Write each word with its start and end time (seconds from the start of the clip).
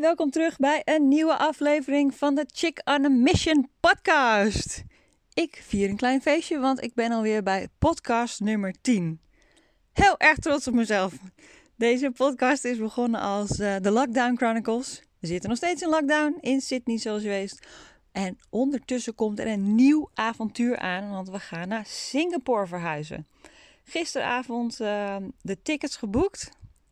Welkom 0.00 0.30
terug 0.30 0.56
bij 0.56 0.82
een 0.84 1.08
nieuwe 1.08 1.36
aflevering 1.36 2.14
van 2.14 2.34
de 2.34 2.46
Chick 2.52 2.80
on 2.84 3.04
a 3.04 3.08
Mission 3.08 3.68
podcast. 3.80 4.82
Ik 5.32 5.62
vier 5.62 5.88
een 5.88 5.96
klein 5.96 6.22
feestje, 6.22 6.58
want 6.58 6.82
ik 6.82 6.94
ben 6.94 7.12
alweer 7.12 7.42
bij 7.42 7.68
podcast 7.78 8.40
nummer 8.40 8.74
10. 8.80 9.20
Heel 9.92 10.18
erg 10.18 10.38
trots 10.38 10.66
op 10.66 10.74
mezelf. 10.74 11.14
Deze 11.76 12.10
podcast 12.10 12.64
is 12.64 12.78
begonnen 12.78 13.20
als 13.20 13.60
uh, 13.60 13.76
de 13.80 13.90
Lockdown 13.90 14.36
Chronicles. 14.36 15.02
We 15.18 15.26
zitten 15.26 15.48
nog 15.48 15.58
steeds 15.58 15.82
in 15.82 15.88
lockdown 15.88 16.38
in 16.40 16.60
Sydney, 16.60 16.98
zoals 16.98 17.22
je 17.22 17.28
weet. 17.28 17.66
En 18.12 18.38
ondertussen 18.50 19.14
komt 19.14 19.38
er 19.38 19.46
een 19.46 19.74
nieuw 19.74 20.10
avontuur 20.14 20.78
aan, 20.78 21.10
want 21.10 21.28
we 21.28 21.38
gaan 21.38 21.68
naar 21.68 21.86
Singapore 21.86 22.66
verhuizen. 22.66 23.26
Gisteravond 23.84 24.80
uh, 24.80 25.16
de 25.42 25.62
tickets 25.62 25.96
geboekt. 25.96 26.50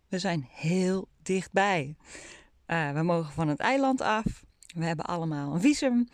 We 0.09 0.19
zijn 0.19 0.46
heel 0.50 1.09
dichtbij. 1.23 1.96
Uh, 2.72 2.93
we 2.93 3.03
mogen 3.03 3.32
van 3.32 3.49
het 3.49 3.61
eiland 3.61 4.00
af. 4.00 4.44
We 4.75 4.85
hebben 4.85 5.04
allemaal 5.04 5.54
een 5.54 5.61
visum. 5.61 6.08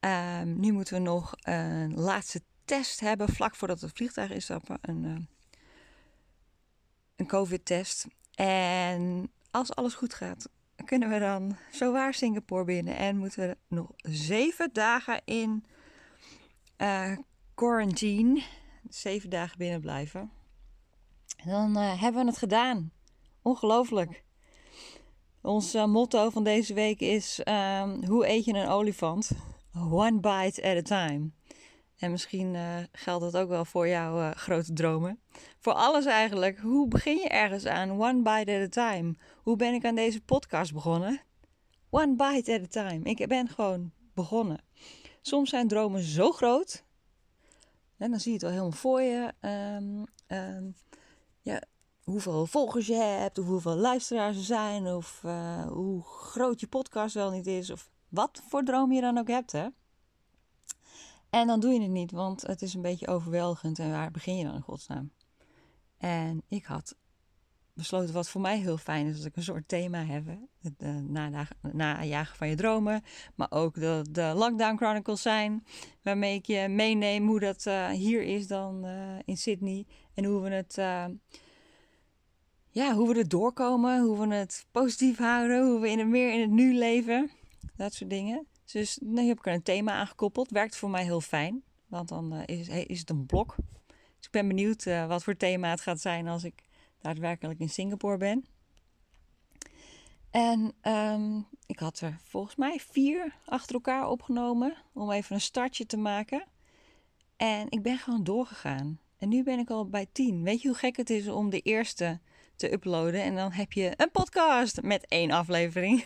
Uh, 0.00 0.42
nu 0.42 0.72
moeten 0.72 0.94
we 0.94 1.00
nog 1.00 1.34
een 1.42 1.94
laatste 1.94 2.42
test 2.64 3.00
hebben 3.00 3.28
vlak 3.28 3.56
voordat 3.56 3.80
het 3.80 3.90
vliegtuig 3.94 4.30
instappen. 4.30 4.78
Een, 4.80 5.04
uh, 5.04 5.16
een 7.16 7.26
COVID-test. 7.26 8.06
En 8.34 9.30
als 9.50 9.74
alles 9.74 9.94
goed 9.94 10.14
gaat, 10.14 10.48
kunnen 10.84 11.08
we 11.08 11.18
dan 11.18 11.56
zo 11.72 11.92
waar 11.92 12.14
Singapore 12.14 12.64
binnen. 12.64 12.96
En 12.96 13.16
moeten 13.16 13.48
we 13.48 13.56
nog 13.68 13.92
zeven 13.96 14.70
dagen 14.72 15.20
in 15.24 15.64
uh, 16.78 17.16
quarantine. 17.54 18.42
Zeven 18.88 19.30
dagen 19.30 19.58
binnen 19.58 19.80
blijven. 19.80 20.30
En 21.36 21.50
dan 21.50 21.76
hebben 21.76 22.20
we 22.20 22.28
het 22.28 22.38
gedaan. 22.38 22.92
Ongelooflijk. 23.42 24.22
Ons 25.42 25.74
uh, 25.74 25.84
motto 25.84 26.30
van 26.30 26.44
deze 26.44 26.74
week 26.74 27.00
is: 27.00 27.40
um, 27.44 28.04
hoe 28.04 28.28
eet 28.28 28.44
je 28.44 28.52
een 28.52 28.68
olifant? 28.68 29.30
One 29.90 30.20
bite 30.20 30.62
at 30.62 30.76
a 30.76 30.82
time. 30.82 31.30
En 31.96 32.10
misschien 32.10 32.54
uh, 32.54 32.76
geldt 32.92 33.24
dat 33.32 33.42
ook 33.42 33.48
wel 33.48 33.64
voor 33.64 33.88
jouw 33.88 34.18
uh, 34.18 34.30
grote 34.30 34.72
dromen. 34.72 35.20
Voor 35.58 35.72
alles 35.72 36.04
eigenlijk. 36.04 36.58
Hoe 36.58 36.88
begin 36.88 37.16
je 37.16 37.28
ergens 37.28 37.66
aan? 37.66 37.90
One 37.90 38.22
bite 38.22 38.52
at 38.52 38.78
a 38.78 38.90
time. 38.90 39.14
Hoe 39.42 39.56
ben 39.56 39.74
ik 39.74 39.84
aan 39.84 39.94
deze 39.94 40.20
podcast 40.20 40.72
begonnen? 40.72 41.20
One 41.90 42.14
bite 42.16 42.52
at 42.52 42.76
a 42.76 42.88
time. 42.88 43.00
Ik 43.02 43.28
ben 43.28 43.48
gewoon 43.48 43.92
begonnen. 44.14 44.64
Soms 45.20 45.50
zijn 45.50 45.68
dromen 45.68 46.02
zo 46.02 46.32
groot. 46.32 46.84
En 47.96 48.10
dan 48.10 48.20
zie 48.20 48.30
je 48.30 48.36
het 48.36 48.46
al 48.46 48.50
helemaal 48.50 48.72
voor 48.72 49.00
je. 49.00 49.32
Um, 49.40 50.04
um, 50.38 50.74
ja, 51.40 51.62
hoeveel 52.04 52.46
volgers 52.46 52.86
je 52.86 52.94
hebt, 52.94 53.38
of 53.38 53.46
hoeveel 53.46 53.76
luisteraars 53.76 54.36
er 54.36 54.42
zijn, 54.42 54.86
of 54.86 55.22
uh, 55.26 55.66
hoe 55.66 56.02
groot 56.02 56.60
je 56.60 56.66
podcast 56.66 57.14
wel 57.14 57.30
niet 57.30 57.46
is, 57.46 57.70
of 57.70 57.90
wat 58.08 58.42
voor 58.48 58.62
droom 58.64 58.92
je 58.92 59.00
dan 59.00 59.18
ook 59.18 59.28
hebt. 59.28 59.52
Hè? 59.52 59.66
En 61.30 61.46
dan 61.46 61.60
doe 61.60 61.72
je 61.72 61.80
het 61.80 61.90
niet, 61.90 62.10
want 62.10 62.42
het 62.42 62.62
is 62.62 62.74
een 62.74 62.82
beetje 62.82 63.08
overweldigend 63.08 63.78
en 63.78 63.90
waar 63.90 64.10
begin 64.10 64.36
je 64.36 64.44
dan 64.44 64.54
in 64.54 64.60
godsnaam? 64.60 65.12
En 65.98 66.42
ik 66.48 66.64
had 66.64 66.96
besloten 67.74 68.14
wat 68.14 68.28
voor 68.28 68.40
mij 68.40 68.58
heel 68.58 68.76
fijn 68.76 69.06
is, 69.06 69.16
dat 69.16 69.26
ik 69.26 69.36
een 69.36 69.42
soort 69.42 69.68
thema 69.68 70.04
heb. 70.04 70.24
Het 70.60 70.82
uh, 70.82 70.96
najagen 71.72 72.36
van 72.36 72.48
je 72.48 72.56
dromen, 72.56 73.02
maar 73.34 73.50
ook 73.50 73.74
de, 73.74 74.04
de 74.10 74.32
Lockdown 74.34 74.76
Chronicles 74.76 75.22
zijn, 75.22 75.64
waarmee 76.02 76.34
ik 76.34 76.46
je 76.46 76.68
meeneem 76.68 77.26
hoe 77.26 77.40
dat 77.40 77.66
uh, 77.66 77.88
hier 77.88 78.22
is 78.22 78.46
dan 78.46 78.86
in 79.24 79.36
Sydney 79.36 79.86
en 80.14 80.24
hoe 80.24 80.40
we 80.40 80.50
het 80.50 80.78
ja, 82.72 82.94
hoe 82.94 83.08
we 83.08 83.18
er 83.18 83.28
doorkomen, 83.28 84.00
hoe 84.00 84.28
we 84.28 84.34
het 84.34 84.66
positief 84.70 85.18
houden, 85.18 85.66
hoe 85.66 85.80
we 85.80 85.88
in 85.88 85.98
het 85.98 86.08
meer 86.08 86.32
in 86.32 86.40
het 86.40 86.50
nu 86.50 86.74
leven. 86.74 87.30
Dat 87.76 87.94
soort 87.94 88.10
dingen. 88.10 88.46
Dus 88.72 88.98
nu 89.02 89.26
heb 89.26 89.38
ik 89.38 89.46
er 89.46 89.52
een 89.52 89.62
thema 89.62 89.92
aan 89.92 90.06
gekoppeld. 90.06 90.50
Werkt 90.50 90.76
voor 90.76 90.90
mij 90.90 91.04
heel 91.04 91.20
fijn, 91.20 91.62
want 91.86 92.08
dan 92.08 92.34
uh, 92.34 92.42
is, 92.46 92.68
is 92.68 92.98
het 92.98 93.10
een 93.10 93.26
blok. 93.26 93.54
Dus 93.86 94.26
ik 94.26 94.30
ben 94.30 94.48
benieuwd 94.48 94.84
uh, 94.84 95.06
wat 95.06 95.24
voor 95.24 95.36
thema 95.36 95.70
het 95.70 95.80
gaat 95.80 96.00
zijn 96.00 96.28
als 96.28 96.44
ik 96.44 96.62
daadwerkelijk 96.98 97.60
in 97.60 97.68
Singapore 97.68 98.16
ben. 98.16 98.46
En 100.30 100.72
um, 100.82 101.46
ik 101.66 101.78
had 101.78 102.00
er 102.00 102.18
volgens 102.22 102.56
mij 102.56 102.80
vier 102.80 103.34
achter 103.44 103.74
elkaar 103.74 104.08
opgenomen 104.08 104.76
om 104.92 105.10
even 105.10 105.34
een 105.34 105.40
startje 105.40 105.86
te 105.86 105.96
maken. 105.96 106.44
En 107.36 107.66
ik 107.70 107.82
ben 107.82 107.98
gewoon 107.98 108.24
doorgegaan. 108.24 109.00
En 109.18 109.28
nu 109.28 109.42
ben 109.42 109.58
ik 109.58 109.70
al 109.70 109.88
bij 109.88 110.06
tien. 110.12 110.42
Weet 110.42 110.62
je 110.62 110.68
hoe 110.68 110.76
gek 110.76 110.96
het 110.96 111.10
is 111.10 111.28
om 111.28 111.50
de 111.50 111.60
eerste 111.60 112.20
te 112.56 112.72
uploaden. 112.72 113.22
En 113.22 113.34
dan 113.34 113.52
heb 113.52 113.72
je 113.72 113.92
een 113.96 114.10
podcast 114.10 114.82
met 114.82 115.06
één 115.06 115.30
aflevering. 115.30 116.04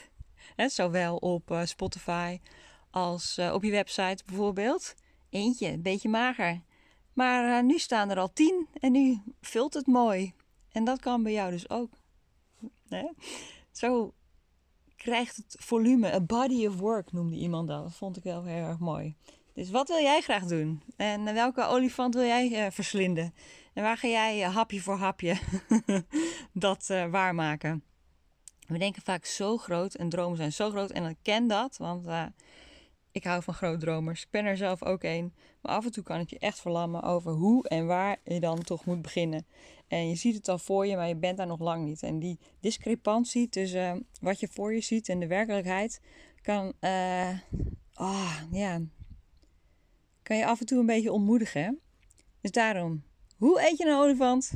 Zowel 0.66 1.16
op 1.16 1.50
uh, 1.50 1.64
Spotify 1.64 2.40
als 2.90 3.38
uh, 3.38 3.52
op 3.52 3.62
je 3.62 3.70
website 3.70 4.22
bijvoorbeeld. 4.26 4.94
Eentje, 5.30 5.68
een 5.68 5.82
beetje 5.82 6.08
mager. 6.08 6.62
Maar 7.12 7.48
uh, 7.48 7.68
nu 7.68 7.78
staan 7.78 8.10
er 8.10 8.18
al 8.18 8.32
tien 8.32 8.68
en 8.80 8.92
nu 8.92 9.20
vult 9.40 9.74
het 9.74 9.86
mooi. 9.86 10.32
En 10.72 10.84
dat 10.84 11.00
kan 11.00 11.22
bij 11.22 11.32
jou 11.32 11.50
dus 11.50 11.70
ook. 11.70 11.90
Zo 13.70 14.14
krijgt 14.96 15.36
het 15.36 15.56
volume. 15.58 16.12
A 16.12 16.20
body 16.20 16.66
of 16.66 16.76
work 16.76 17.12
noemde 17.12 17.36
iemand 17.36 17.68
dat. 17.68 17.82
Dat 17.82 17.94
vond 17.94 18.16
ik 18.16 18.22
wel 18.22 18.44
heel 18.44 18.64
erg 18.64 18.78
mooi. 18.78 19.16
Dus 19.54 19.70
wat 19.70 19.88
wil 19.88 20.00
jij 20.00 20.20
graag 20.20 20.44
doen? 20.44 20.82
En 20.96 21.24
welke 21.24 21.66
olifant 21.66 22.14
wil 22.14 22.24
jij 22.24 22.72
verslinden? 22.72 23.34
En 23.74 23.82
waar 23.82 23.96
ga 23.96 24.08
jij 24.08 24.40
hapje 24.40 24.80
voor 24.80 24.96
hapje 24.96 25.36
dat 26.58 26.88
uh, 26.90 27.06
waarmaken? 27.06 27.82
We 28.66 28.78
denken 28.78 29.02
vaak 29.02 29.24
zo 29.24 29.56
groot 29.56 29.94
en 29.94 30.08
dromen 30.08 30.36
zijn 30.36 30.52
zo 30.52 30.70
groot. 30.70 30.90
En 30.90 31.04
ik 31.04 31.16
ken 31.22 31.46
dat, 31.46 31.76
want 31.76 32.06
uh, 32.06 32.26
ik 33.10 33.24
hou 33.24 33.42
van 33.42 33.54
grootdromers. 33.54 34.22
Ik 34.22 34.30
ben 34.30 34.44
er 34.44 34.56
zelf 34.56 34.82
ook 34.82 35.02
een. 35.02 35.34
Maar 35.60 35.72
af 35.72 35.84
en 35.84 35.92
toe 35.92 36.02
kan 36.02 36.18
het 36.18 36.30
je 36.30 36.38
echt 36.38 36.60
verlammen 36.60 37.02
over 37.02 37.32
hoe 37.32 37.68
en 37.68 37.86
waar 37.86 38.16
je 38.24 38.40
dan 38.40 38.62
toch 38.62 38.84
moet 38.84 39.02
beginnen. 39.02 39.46
En 39.88 40.08
je 40.08 40.14
ziet 40.14 40.34
het 40.34 40.48
al 40.48 40.58
voor 40.58 40.86
je, 40.86 40.96
maar 40.96 41.08
je 41.08 41.16
bent 41.16 41.36
daar 41.36 41.46
nog 41.46 41.60
lang 41.60 41.84
niet. 41.84 42.02
En 42.02 42.18
die 42.18 42.38
discrepantie 42.60 43.48
tussen 43.48 44.06
wat 44.20 44.40
je 44.40 44.48
voor 44.48 44.74
je 44.74 44.80
ziet 44.80 45.08
en 45.08 45.20
de 45.20 45.26
werkelijkheid 45.26 46.00
kan, 46.42 46.72
oh, 47.94 48.32
ja, 48.50 48.80
kan 50.22 50.36
je 50.36 50.46
af 50.46 50.60
en 50.60 50.66
toe 50.66 50.78
een 50.78 50.86
beetje 50.86 51.12
ontmoedigen. 51.12 51.80
Dus 52.40 52.50
daarom, 52.50 53.02
hoe 53.36 53.68
eet 53.68 53.78
je 53.78 53.86
een 53.86 53.96
olifant? 53.96 54.52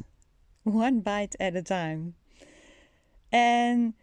One 0.63 1.01
bite 1.01 1.39
at 1.39 1.55
a 1.55 1.63
time. 1.63 2.13
En 3.29 3.97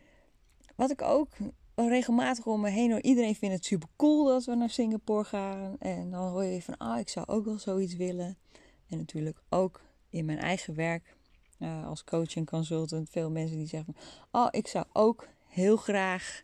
wat 0.76 0.92
ik 0.92 1.02
ook 1.02 1.30
regelmatig 1.76 2.46
om 2.46 2.62
me 2.62 2.70
heen 2.70 2.92
hoor, 2.92 3.02
iedereen 3.02 3.36
vindt 3.36 3.56
het 3.56 3.66
super 3.66 3.90
cool 3.96 4.26
dat 4.26 4.46
we 4.46 4.56
naar 4.56 4.70
Singapore 4.70 5.24
gaan. 5.24 5.76
En 5.80 6.12
dan 6.12 6.30
hoor 6.30 6.44
je 6.44 6.62
van, 6.62 6.78
ah, 6.78 7.00
ik 7.00 7.10
zou 7.10 7.28
ook 7.28 7.46
wel 7.46 7.60
zoiets 7.60 7.96
willen. 7.96 8.38
En 8.90 8.98
natuurlijk 8.98 9.42
ook 9.50 9.82
in 10.10 10.26
mijn 10.26 10.40
eigen 10.40 10.76
werk 10.76 11.16
uh, 11.60 11.88
als 11.88 12.04
coach 12.04 12.36
en 12.36 12.46
consultant. 12.46 13.10
Veel 13.10 13.32
mensen 13.32 13.58
die 13.58 13.68
zeggen, 13.68 13.96
oh, 14.32 14.48
ik 14.52 14.68
zou 14.68 14.86
ook 14.94 15.28
heel 15.48 15.78
graag 15.78 16.40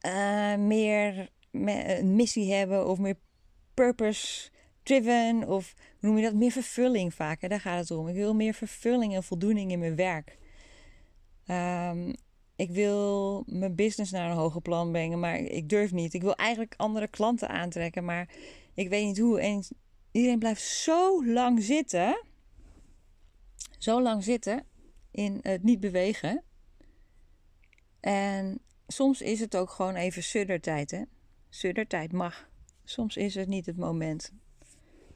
uh, 0.00 0.56
meer 0.56 1.30
een 1.50 2.16
missie 2.16 2.52
hebben 2.52 2.88
of 2.88 2.98
meer 2.98 3.18
purpose 3.74 4.50
driven 4.82 5.48
of 5.48 5.74
noem 6.00 6.16
je 6.16 6.22
dat 6.22 6.34
meer 6.34 6.50
vervulling 6.50 7.14
vaak. 7.14 7.40
Hè? 7.40 7.48
Daar 7.48 7.60
gaat 7.60 7.78
het 7.78 7.90
om. 7.90 8.08
Ik 8.08 8.14
wil 8.14 8.34
meer 8.34 8.54
vervulling 8.54 9.14
en 9.14 9.22
voldoening 9.22 9.70
in 9.70 9.78
mijn 9.78 9.96
werk. 9.96 10.38
Um, 11.46 12.14
ik 12.56 12.70
wil 12.70 13.42
mijn 13.46 13.74
business 13.74 14.12
naar 14.12 14.30
een 14.30 14.36
hoger 14.36 14.60
plan 14.60 14.90
brengen, 14.90 15.20
maar 15.20 15.38
ik 15.38 15.68
durf 15.68 15.92
niet. 15.92 16.14
Ik 16.14 16.22
wil 16.22 16.34
eigenlijk 16.34 16.74
andere 16.76 17.08
klanten 17.08 17.48
aantrekken, 17.48 18.04
maar 18.04 18.28
ik 18.74 18.88
weet 18.88 19.04
niet 19.04 19.18
hoe. 19.18 19.40
En 19.40 19.64
iedereen 20.10 20.38
blijft 20.38 20.62
zo 20.62 21.26
lang 21.26 21.62
zitten, 21.62 22.24
zo 23.78 24.02
lang 24.02 24.24
zitten 24.24 24.66
in 25.10 25.38
het 25.42 25.62
niet 25.62 25.80
bewegen. 25.80 26.42
En 28.00 28.60
soms 28.86 29.20
is 29.20 29.40
het 29.40 29.56
ook 29.56 29.70
gewoon 29.70 29.94
even 29.94 30.22
suddertijd, 30.22 30.90
hè. 30.90 31.02
Suddertijd 31.48 32.12
mag. 32.12 32.50
Soms 32.84 33.16
is 33.16 33.34
het 33.34 33.48
niet 33.48 33.66
het 33.66 33.76
moment 33.76 34.32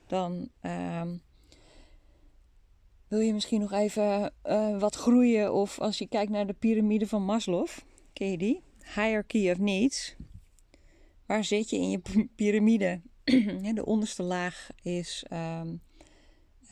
dan 0.07 0.49
um, 0.63 1.23
wil 3.09 3.21
je 3.21 3.33
misschien 3.33 3.61
nog 3.61 3.73
even 3.73 4.33
uh, 4.45 4.79
wat 4.79 4.95
groeien. 4.95 5.55
Of 5.55 5.81
als 5.81 5.99
je 5.99 6.09
kijkt 6.09 6.31
naar 6.31 6.47
de 6.47 6.53
piramide 6.53 7.07
van 7.07 7.25
Maslow, 7.25 7.69
ken 8.13 8.31
je 8.31 8.39
die? 8.39 8.63
Hierarchy 8.95 9.51
of 9.51 9.59
Needs. 9.59 10.17
Waar 11.27 11.45
zit 11.45 11.71
je 11.71 11.77
in 11.77 11.91
je 11.91 12.29
piramide? 12.37 13.01
de 13.75 13.85
onderste 13.85 14.23
laag 14.23 14.69
is 14.83 15.25
um, 15.33 15.81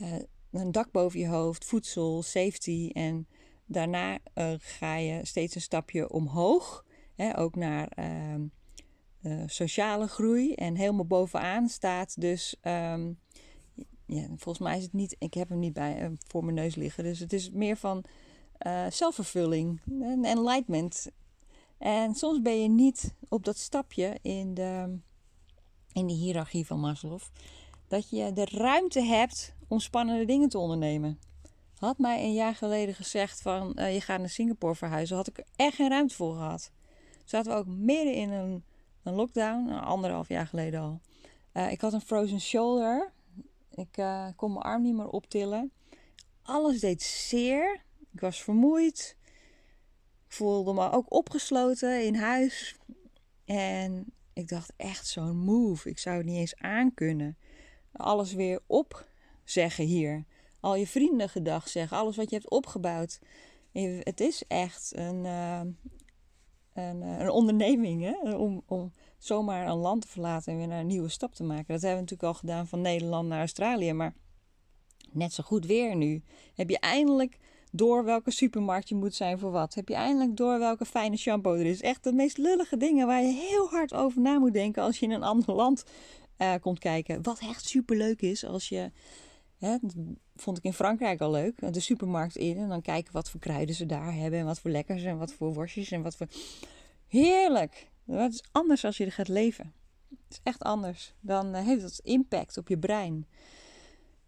uh, 0.01 0.15
een 0.51 0.73
dak 0.73 0.91
boven 0.91 1.21
je 1.21 1.29
hoofd, 1.29 1.65
voedsel, 1.65 2.23
safety. 2.23 2.91
En 2.93 3.27
daarna 3.67 4.19
uh, 4.35 4.53
ga 4.59 4.97
je 4.97 5.27
steeds 5.27 5.55
een 5.55 5.61
stapje 5.61 6.11
omhoog. 6.11 6.85
Hè, 7.15 7.39
ook 7.39 7.57
naar 7.57 7.93
um, 8.33 8.53
sociale 9.47 10.07
groei. 10.07 10.55
En 10.55 10.77
helemaal 10.77 11.07
bovenaan 11.07 11.69
staat 11.69 12.21
dus 12.21 12.57
um, 12.63 13.19
ja, 14.07 14.27
volgens 14.27 14.59
mij 14.59 14.77
is 14.77 14.83
het 14.83 14.93
niet, 14.93 15.17
ik 15.19 15.35
heb 15.35 15.49
hem 15.49 15.59
niet 15.59 15.73
bij, 15.73 16.03
uh, 16.03 16.09
voor 16.27 16.45
mijn 16.45 16.57
neus 16.57 16.75
liggen. 16.75 17.05
Dus 17.05 17.19
het 17.19 17.33
is 17.33 17.51
meer 17.51 17.77
van 17.77 18.05
uh, 18.67 18.87
zelfvervulling 18.91 19.81
en 20.01 20.25
enlightenment. 20.25 21.11
En 21.79 22.15
soms 22.15 22.43
ben 22.43 22.63
je 22.63 22.69
niet 22.69 23.15
op 23.29 23.45
dat 23.45 23.59
stapje 23.59 24.19
in 24.23 24.55
de, 24.55 24.99
in 25.93 26.07
de 26.07 26.13
hiërarchie 26.13 26.67
van 26.67 26.81
Maslow. 26.81 27.21
Dat 27.89 28.11
je 28.11 28.33
de 28.33 28.45
ruimte 28.45 29.01
hebt 29.01 29.55
om 29.69 29.81
spannende 29.81 30.25
dingen 30.25 30.49
te 30.49 30.59
ondernemen. 30.59 31.19
Had 31.75 31.99
mij 31.99 32.25
een 32.25 32.33
jaar 32.33 32.55
geleden 32.55 32.95
gezegd 32.95 33.43
van 33.43 33.73
je 33.77 34.01
gaat 34.01 34.19
naar 34.19 34.29
Singapore 34.29 34.75
verhuizen, 34.75 35.17
had 35.17 35.29
ik 35.29 35.39
er 35.39 35.45
echt 35.57 35.75
geen 35.75 35.89
ruimte 35.89 36.15
voor 36.15 36.35
gehad. 36.35 36.71
Zaten 37.25 37.53
we 37.53 37.59
ook 37.59 37.67
midden 37.67 38.15
in 38.15 38.31
een, 38.31 38.65
een 39.05 39.15
lockdown, 39.15 39.69
een 39.69 39.81
anderhalf 39.81 40.29
jaar 40.29 40.47
geleden 40.47 40.81
al. 40.81 41.01
Uh, 41.53 41.71
ik 41.71 41.81
had 41.81 41.93
een 41.93 42.01
frozen 42.01 42.41
shoulder. 42.41 43.13
Ik 43.75 43.97
uh, 43.97 44.29
kon 44.37 44.53
mijn 44.53 44.65
arm 44.65 44.83
niet 44.83 44.95
meer 44.95 45.09
optillen. 45.09 45.73
Alles 46.43 46.81
deed 46.81 47.03
zeer. 47.03 47.83
Ik 48.13 48.21
was 48.21 48.43
vermoeid. 48.43 49.17
Ik 50.27 50.33
voelde 50.33 50.73
me 50.73 50.91
ook 50.91 51.13
opgesloten 51.13 52.05
in 52.05 52.15
huis. 52.15 52.77
En 53.45 54.13
ik 54.33 54.49
dacht 54.49 54.73
echt 54.77 55.07
zo'n 55.07 55.37
move. 55.37 55.89
Ik 55.89 55.99
zou 55.99 56.17
het 56.17 56.27
niet 56.27 56.39
eens 56.39 56.57
aankunnen. 56.57 57.37
Alles 57.93 58.33
weer 58.33 58.61
opzeggen 58.67 59.85
hier. 59.85 60.25
Al 60.61 60.75
je 60.75 60.87
vrienden 60.87 61.29
gedag 61.29 61.69
zeggen. 61.69 61.97
Alles 61.97 62.17
wat 62.17 62.31
je 62.31 62.37
hebt 62.37 62.51
opgebouwd. 62.51 63.19
Het 64.01 64.21
is 64.21 64.43
echt 64.49 64.93
een, 64.97 65.25
uh, 65.25 65.61
een, 66.75 67.03
een, 67.03 67.31
onderneming 67.31 68.03
hè? 68.03 68.35
Om, 68.37 68.63
om 68.67 68.93
zomaar 69.19 69.67
een 69.69 69.77
land 69.77 70.03
te 70.03 70.09
verlaten 70.09 70.53
en 70.53 70.59
weer 70.59 70.69
naar 70.69 70.81
een 70.81 70.87
nieuwe 70.87 71.09
stap 71.09 71.35
te 71.35 71.43
maken. 71.43 71.67
Dat 71.67 71.83
hebben 71.83 72.05
we 72.05 72.11
natuurlijk 72.11 72.29
al 72.29 72.35
gedaan 72.35 72.67
van 72.67 72.81
Nederland 72.81 73.29
naar 73.29 73.39
Australië. 73.39 73.93
Maar 73.93 74.15
net 75.11 75.33
zo 75.33 75.43
goed 75.43 75.67
weer 75.67 75.97
nu. 75.97 76.23
Heb 76.55 76.71
je 76.71 76.79
eindelijk 76.79 77.39
door 77.71 78.05
welke 78.05 78.31
supermarkt 78.31 78.89
je 78.89 78.95
moet 78.95 79.15
zijn 79.15 79.39
voor 79.39 79.51
wat? 79.51 79.75
Heb 79.75 79.89
je 79.89 79.95
eindelijk 79.95 80.37
door 80.37 80.59
welke 80.59 80.85
fijne 80.85 81.17
shampoo 81.17 81.55
er 81.55 81.67
is? 81.67 81.81
Echt 81.81 82.05
de 82.05 82.13
meest 82.13 82.39
lullige 82.39 82.77
dingen 82.77 83.07
waar 83.07 83.23
je 83.23 83.33
heel 83.33 83.69
hard 83.69 83.95
over 83.95 84.21
na 84.21 84.39
moet 84.39 84.53
denken 84.53 84.83
als 84.83 84.99
je 84.99 85.07
in 85.07 85.13
een 85.13 85.23
ander 85.23 85.55
land 85.55 85.85
uh, 86.39 86.55
komt 86.61 86.79
kijken. 86.79 87.23
Wat 87.23 87.39
echt 87.39 87.69
super 87.69 87.97
leuk 87.97 88.23
is 88.23 88.45
als 88.45 88.69
je. 88.69 88.91
Hè, 89.59 89.77
vond 90.37 90.59
ik 90.59 90.65
in 90.65 90.73
Frankrijk 90.73 91.21
al 91.21 91.31
leuk. 91.31 91.73
De 91.73 91.81
supermarkt 91.81 92.37
in 92.37 92.57
en 92.57 92.69
dan 92.69 92.83
kijken 92.83 93.13
wat 93.13 93.31
voor 93.31 93.41
kruiden 93.41 93.75
ze 93.75 93.87
daar 93.87 94.15
hebben. 94.15 94.39
En 94.39 94.45
wat 94.45 94.61
voor 94.61 94.71
lekkers 94.71 95.03
en 95.03 95.19
wat 95.19 95.33
voor 95.33 95.55
worstjes 95.55 95.91
en 95.91 96.03
wat 96.03 96.17
voor. 96.17 96.27
Heerlijk! 97.07 97.93
Dat 98.05 98.33
is 98.33 98.45
anders 98.53 98.85
als 98.85 98.97
je 98.97 99.05
er 99.05 99.13
gaat 99.13 99.29
leven. 99.29 99.73
Het 100.09 100.19
is 100.31 100.41
echt 100.43 100.63
anders. 100.63 101.15
Dan 101.21 101.55
uh, 101.55 101.67
heeft 101.67 101.83
dat 101.83 102.01
impact 102.03 102.57
op 102.57 102.69
je 102.69 102.79
brein. 102.79 103.27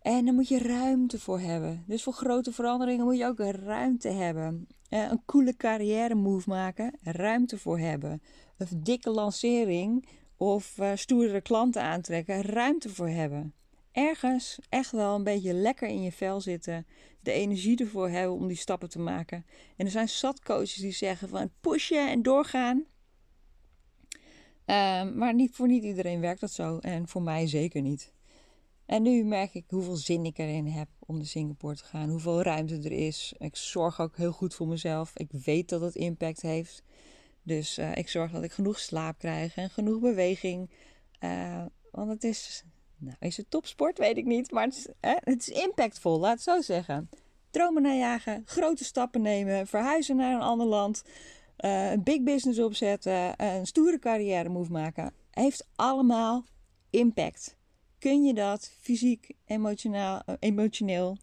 En 0.01 0.25
daar 0.25 0.35
moet 0.35 0.49
je 0.49 0.59
ruimte 0.59 1.19
voor 1.19 1.41
hebben. 1.41 1.85
Dus 1.87 2.03
voor 2.03 2.13
grote 2.13 2.53
veranderingen 2.53 3.05
moet 3.05 3.19
je 3.19 3.27
ook 3.27 3.39
ruimte 3.39 4.09
hebben. 4.09 4.67
Uh, 4.91 5.11
een 5.11 5.23
coole 5.25 5.57
carrière 5.57 6.15
move 6.15 6.49
maken, 6.49 6.99
ruimte 7.03 7.59
voor 7.59 7.79
hebben. 7.79 8.23
Een 8.57 8.83
dikke 8.83 9.11
lancering 9.11 10.09
of 10.37 10.79
uh, 10.79 10.91
stoerdere 10.95 11.41
klanten 11.41 11.83
aantrekken, 11.83 12.43
ruimte 12.43 12.89
voor 12.89 13.09
hebben. 13.09 13.55
Ergens 13.97 14.59
echt 14.69 14.91
wel 14.91 15.15
een 15.15 15.25
beetje 15.25 15.53
lekker 15.53 15.89
in 15.89 16.03
je 16.03 16.13
vel 16.13 16.41
zitten. 16.41 16.87
De 17.21 17.33
energie 17.33 17.79
ervoor 17.79 18.09
hebben 18.09 18.35
om 18.35 18.47
die 18.47 18.57
stappen 18.57 18.89
te 18.89 18.99
maken. 18.99 19.47
En 19.77 19.85
er 19.85 19.91
zijn 19.91 20.09
zat 20.09 20.43
coaches 20.43 20.75
die 20.75 20.93
zeggen 20.93 21.29
van 21.29 21.51
pushen 21.61 22.09
en 22.09 22.23
doorgaan. 22.23 22.77
Um, 24.67 25.17
maar 25.17 25.35
niet, 25.35 25.55
voor 25.55 25.67
niet 25.67 25.85
iedereen 25.85 26.21
werkt 26.21 26.41
dat 26.41 26.53
zo. 26.53 26.79
En 26.79 27.09
voor 27.09 27.23
mij 27.23 27.47
zeker 27.47 27.83
niet. 27.83 28.13
En 28.87 29.03
nu 29.03 29.25
merk 29.25 29.55
ik 29.55 29.65
hoeveel 29.69 29.97
zin 29.97 30.25
ik 30.25 30.39
erin 30.39 30.67
heb 30.67 30.89
om 30.99 31.17
naar 31.17 31.27
Singapore 31.27 31.77
te 31.77 31.85
gaan. 31.85 32.09
Hoeveel 32.09 32.43
ruimte 32.43 32.77
er 32.77 32.93
is. 32.93 33.35
Ik 33.39 33.57
zorg 33.57 34.01
ook 34.01 34.17
heel 34.17 34.33
goed 34.33 34.55
voor 34.55 34.69
mezelf. 34.69 35.13
Ik 35.15 35.31
weet 35.31 35.69
dat 35.69 35.81
het 35.81 35.95
impact 35.95 36.43
heeft. 36.43 36.83
Dus 37.43 37.79
uh, 37.79 37.97
ik 37.97 38.09
zorg 38.09 38.33
dat 38.33 38.43
ik 38.43 38.53
genoeg 38.53 38.79
slaap 38.79 39.19
krijg 39.19 39.57
en 39.57 39.71
genoeg 39.71 40.01
beweging. 40.01 40.71
Uh, 41.21 41.65
want 41.91 42.11
het 42.11 42.25
is, 42.25 42.65
nou 42.99 43.17
is 43.21 43.37
het 43.37 43.51
topsport, 43.51 43.99
weet 43.99 44.17
ik 44.17 44.25
niet. 44.25 44.51
Maar 44.51 44.65
het 44.65 44.77
is, 44.77 44.89
het 45.01 45.49
is 45.49 45.49
impactvol, 45.49 46.19
laat 46.19 46.33
het 46.33 46.43
zo 46.43 46.61
zeggen. 46.61 47.09
Dromen 47.51 47.83
najagen, 47.83 48.43
grote 48.45 48.85
stappen 48.85 49.23
nemen, 49.23 49.67
verhuizen 49.67 50.17
naar 50.17 50.35
een 50.35 50.41
ander 50.41 50.67
land. 50.67 51.03
Uh, 51.65 51.91
een 51.91 52.03
big 52.03 52.23
business 52.23 52.59
opzetten, 52.59 53.45
een 53.45 53.67
stoere 53.67 53.99
carrière 53.99 54.49
move 54.49 54.73
maken. 54.73 55.13
Heeft 55.31 55.67
allemaal 55.75 56.45
impact 56.91 57.57
kun 57.99 58.25
je 58.25 58.35
dat 58.35 58.71
fysiek, 58.81 59.31
emotioneel, 59.45 60.21
eh, 60.27 60.35
emotioneel 60.39 61.17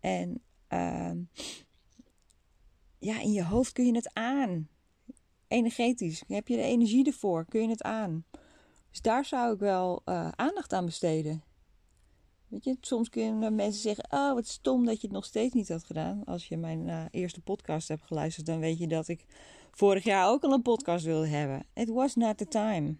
en 0.00 0.42
uh, 0.68 1.10
ja, 2.98 3.20
in 3.20 3.32
je 3.32 3.44
hoofd 3.44 3.72
kun 3.72 3.86
je 3.86 3.94
het 3.94 4.10
aan. 4.12 4.68
Energetisch, 5.48 6.22
heb 6.26 6.48
je 6.48 6.56
de 6.56 6.62
energie 6.62 7.06
ervoor, 7.06 7.44
kun 7.48 7.62
je 7.62 7.68
het 7.68 7.82
aan. 7.82 8.24
Dus 8.90 9.00
daar 9.00 9.24
zou 9.24 9.54
ik 9.54 9.58
wel 9.58 10.02
uh, 10.04 10.28
aandacht 10.28 10.72
aan 10.72 10.84
besteden. 10.84 11.42
Weet 12.48 12.64
je, 12.64 12.76
soms 12.80 13.08
kunnen 13.08 13.54
mensen 13.54 13.82
zeggen: 13.82 14.04
Oh, 14.10 14.34
wat 14.34 14.46
stom 14.46 14.84
dat 14.84 15.00
je 15.00 15.06
het 15.06 15.16
nog 15.16 15.24
steeds 15.24 15.54
niet 15.54 15.68
had 15.68 15.84
gedaan. 15.84 16.24
Als 16.24 16.48
je 16.48 16.56
mijn 16.56 16.86
uh, 16.86 17.04
eerste 17.10 17.40
podcast 17.40 17.88
hebt 17.88 18.02
geluisterd, 18.06 18.46
dan 18.46 18.58
weet 18.58 18.78
je 18.78 18.86
dat 18.86 19.08
ik 19.08 19.24
vorig 19.70 20.04
jaar 20.04 20.28
ook 20.28 20.42
al 20.42 20.52
een 20.52 20.62
podcast 20.62 21.04
wilde 21.04 21.28
hebben. 21.28 21.66
It 21.74 21.88
was 21.88 22.14
not 22.14 22.38
the 22.38 22.48
time. 22.48 22.96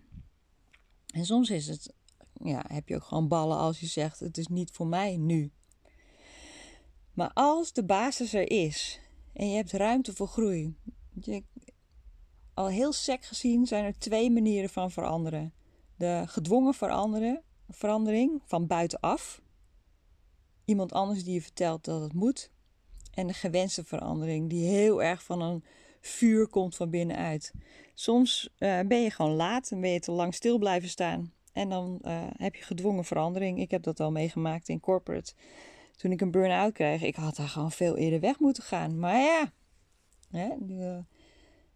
En 1.06 1.24
soms 1.24 1.50
is 1.50 1.66
het 1.66 1.94
ja, 2.42 2.64
heb 2.68 2.88
je 2.88 2.94
ook 2.94 3.04
gewoon 3.04 3.28
ballen 3.28 3.56
als 3.56 3.80
je 3.80 3.86
zegt: 3.86 4.20
het 4.20 4.38
is 4.38 4.46
niet 4.46 4.70
voor 4.70 4.86
mij 4.86 5.16
nu. 5.16 5.52
Maar 7.12 7.30
als 7.32 7.72
de 7.72 7.84
basis 7.84 8.34
er 8.34 8.50
is 8.50 9.00
en 9.32 9.50
je 9.50 9.56
hebt 9.56 9.72
ruimte 9.72 10.14
voor 10.14 10.28
groei. 10.28 10.76
Je, 11.20 11.44
al 12.54 12.66
heel 12.66 12.92
sec 12.92 13.24
gezien 13.24 13.66
zijn 13.66 13.84
er 13.84 13.98
twee 13.98 14.30
manieren 14.30 14.70
van 14.70 14.90
veranderen: 14.90 15.52
de 15.98 16.22
gedwongen 16.26 16.74
verandering 17.68 18.42
van 18.44 18.66
buitenaf. 18.66 19.42
Iemand 20.64 20.92
anders 20.92 21.24
die 21.24 21.34
je 21.34 21.42
vertelt 21.42 21.84
dat 21.84 22.00
het 22.00 22.12
moet. 22.12 22.50
En 23.14 23.26
de 23.26 23.32
gewenste 23.32 23.84
verandering, 23.84 24.48
die 24.48 24.66
heel 24.66 25.02
erg 25.02 25.22
van 25.22 25.40
een 25.40 25.64
vuur 26.00 26.48
komt 26.48 26.76
van 26.76 26.90
binnenuit. 26.90 27.52
Soms 27.94 28.48
uh, 28.58 28.80
ben 28.80 29.02
je 29.02 29.10
gewoon 29.10 29.34
laat 29.34 29.70
en 29.70 29.80
ben 29.80 29.90
je 29.90 30.00
te 30.00 30.12
lang 30.12 30.34
stil 30.34 30.58
blijven 30.58 30.88
staan. 30.88 31.32
En 31.52 31.68
dan 31.68 31.98
uh, 32.02 32.26
heb 32.36 32.54
je 32.54 32.62
gedwongen 32.62 33.04
verandering. 33.04 33.60
Ik 33.60 33.70
heb 33.70 33.82
dat 33.82 34.00
al 34.00 34.10
meegemaakt 34.10 34.68
in 34.68 34.80
corporate. 34.80 35.32
Toen 35.96 36.12
ik 36.12 36.20
een 36.20 36.30
burn-out 36.30 36.72
kreeg, 36.72 37.02
ik 37.02 37.14
had 37.14 37.36
daar 37.36 37.48
gewoon 37.48 37.72
veel 37.72 37.96
eerder 37.96 38.20
weg 38.20 38.38
moeten 38.38 38.62
gaan. 38.62 38.98
Maar 38.98 39.20
ja, 39.20 39.52
hè, 40.30 40.54
uh, 40.68 40.98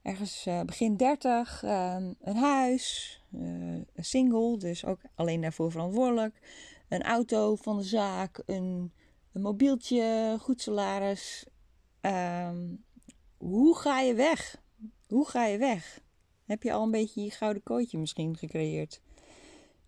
ergens 0.02 0.46
uh, 0.46 0.60
begin 0.60 0.96
30, 0.96 1.62
ehm, 1.62 2.12
een 2.20 2.36
huis, 2.36 3.20
een 3.32 3.86
single, 3.94 4.58
dus 4.58 4.84
ook 4.84 5.00
alleen 5.14 5.40
daarvoor 5.40 5.70
verantwoordelijk. 5.70 6.40
Een 6.88 7.02
auto 7.02 7.56
van 7.56 7.76
de 7.76 7.82
zaak, 7.82 8.42
een, 8.46 8.92
een 9.32 9.42
mobieltje, 9.42 10.36
goed 10.40 10.60
salaris. 10.60 11.46
Ehm, 12.00 12.74
hoe 13.36 13.76
ga 13.76 14.00
je 14.00 14.14
weg? 14.14 14.62
Hoe 15.08 15.28
ga 15.28 15.46
je 15.46 15.58
weg? 15.58 16.00
Heb 16.44 16.62
je 16.62 16.72
al 16.72 16.82
een 16.82 16.90
beetje 16.90 17.22
je 17.22 17.30
gouden 17.30 17.62
kootje 17.62 17.98
misschien 17.98 18.36
gecreëerd? 18.36 19.00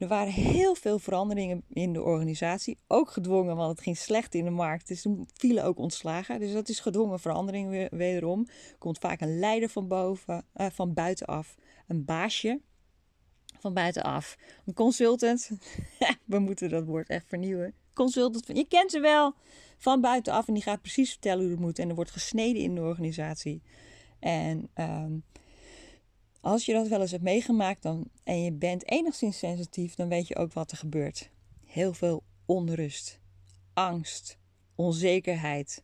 Er 0.04 0.10
waren 0.10 0.32
heel 0.32 0.74
veel 0.74 0.98
veranderingen 0.98 1.64
in 1.68 1.92
de 1.92 2.02
organisatie. 2.02 2.78
Ook 2.86 3.10
gedwongen, 3.10 3.56
want 3.56 3.70
het 3.70 3.80
ging 3.80 3.96
slecht 3.96 4.34
in 4.34 4.44
de 4.44 4.50
markt. 4.50 4.88
Dus 4.88 5.02
toen 5.02 5.28
vielen 5.34 5.64
ook 5.64 5.78
ontslagen. 5.78 6.40
Dus 6.40 6.52
dat 6.52 6.68
is 6.68 6.80
gedwongen 6.80 7.20
verandering 7.20 7.88
wederom. 7.90 8.46
Komt 8.78 8.98
vaak 8.98 9.20
een 9.20 9.38
leider 9.38 9.68
van 9.68 9.88
boven, 9.88 10.44
uh, 10.56 10.66
van 10.72 10.94
buitenaf. 10.94 11.54
Een 11.86 12.04
baasje 12.04 12.60
van 13.58 13.74
buitenaf. 13.74 14.36
Een 14.66 14.74
consultant. 14.74 15.50
We 16.24 16.38
moeten 16.38 16.68
dat 16.68 16.84
woord 16.84 17.08
echt 17.08 17.28
vernieuwen. 17.28 17.74
Consultant. 17.94 18.46
Je 18.46 18.66
kent 18.68 18.90
ze 18.90 19.00
wel. 19.00 19.34
Van 19.78 20.00
buitenaf. 20.00 20.48
En 20.48 20.54
die 20.54 20.62
gaat 20.62 20.80
precies 20.80 21.10
vertellen 21.10 21.42
hoe 21.42 21.50
het 21.50 21.60
moet. 21.60 21.78
En 21.78 21.88
er 21.88 21.94
wordt 21.94 22.10
gesneden 22.10 22.62
in 22.62 22.74
de 22.74 22.80
organisatie. 22.80 23.62
En... 24.18 24.70
Um, 24.74 25.24
als 26.44 26.64
je 26.64 26.72
dat 26.72 26.88
wel 26.88 27.00
eens 27.00 27.10
hebt 27.10 27.22
meegemaakt 27.22 27.82
dan, 27.82 28.08
en 28.24 28.42
je 28.42 28.52
bent 28.52 28.90
enigszins 28.90 29.38
sensitief, 29.38 29.94
dan 29.94 30.08
weet 30.08 30.28
je 30.28 30.36
ook 30.36 30.52
wat 30.52 30.70
er 30.70 30.76
gebeurt. 30.76 31.30
Heel 31.64 31.92
veel 31.92 32.22
onrust, 32.46 33.20
angst, 33.74 34.38
onzekerheid, 34.74 35.82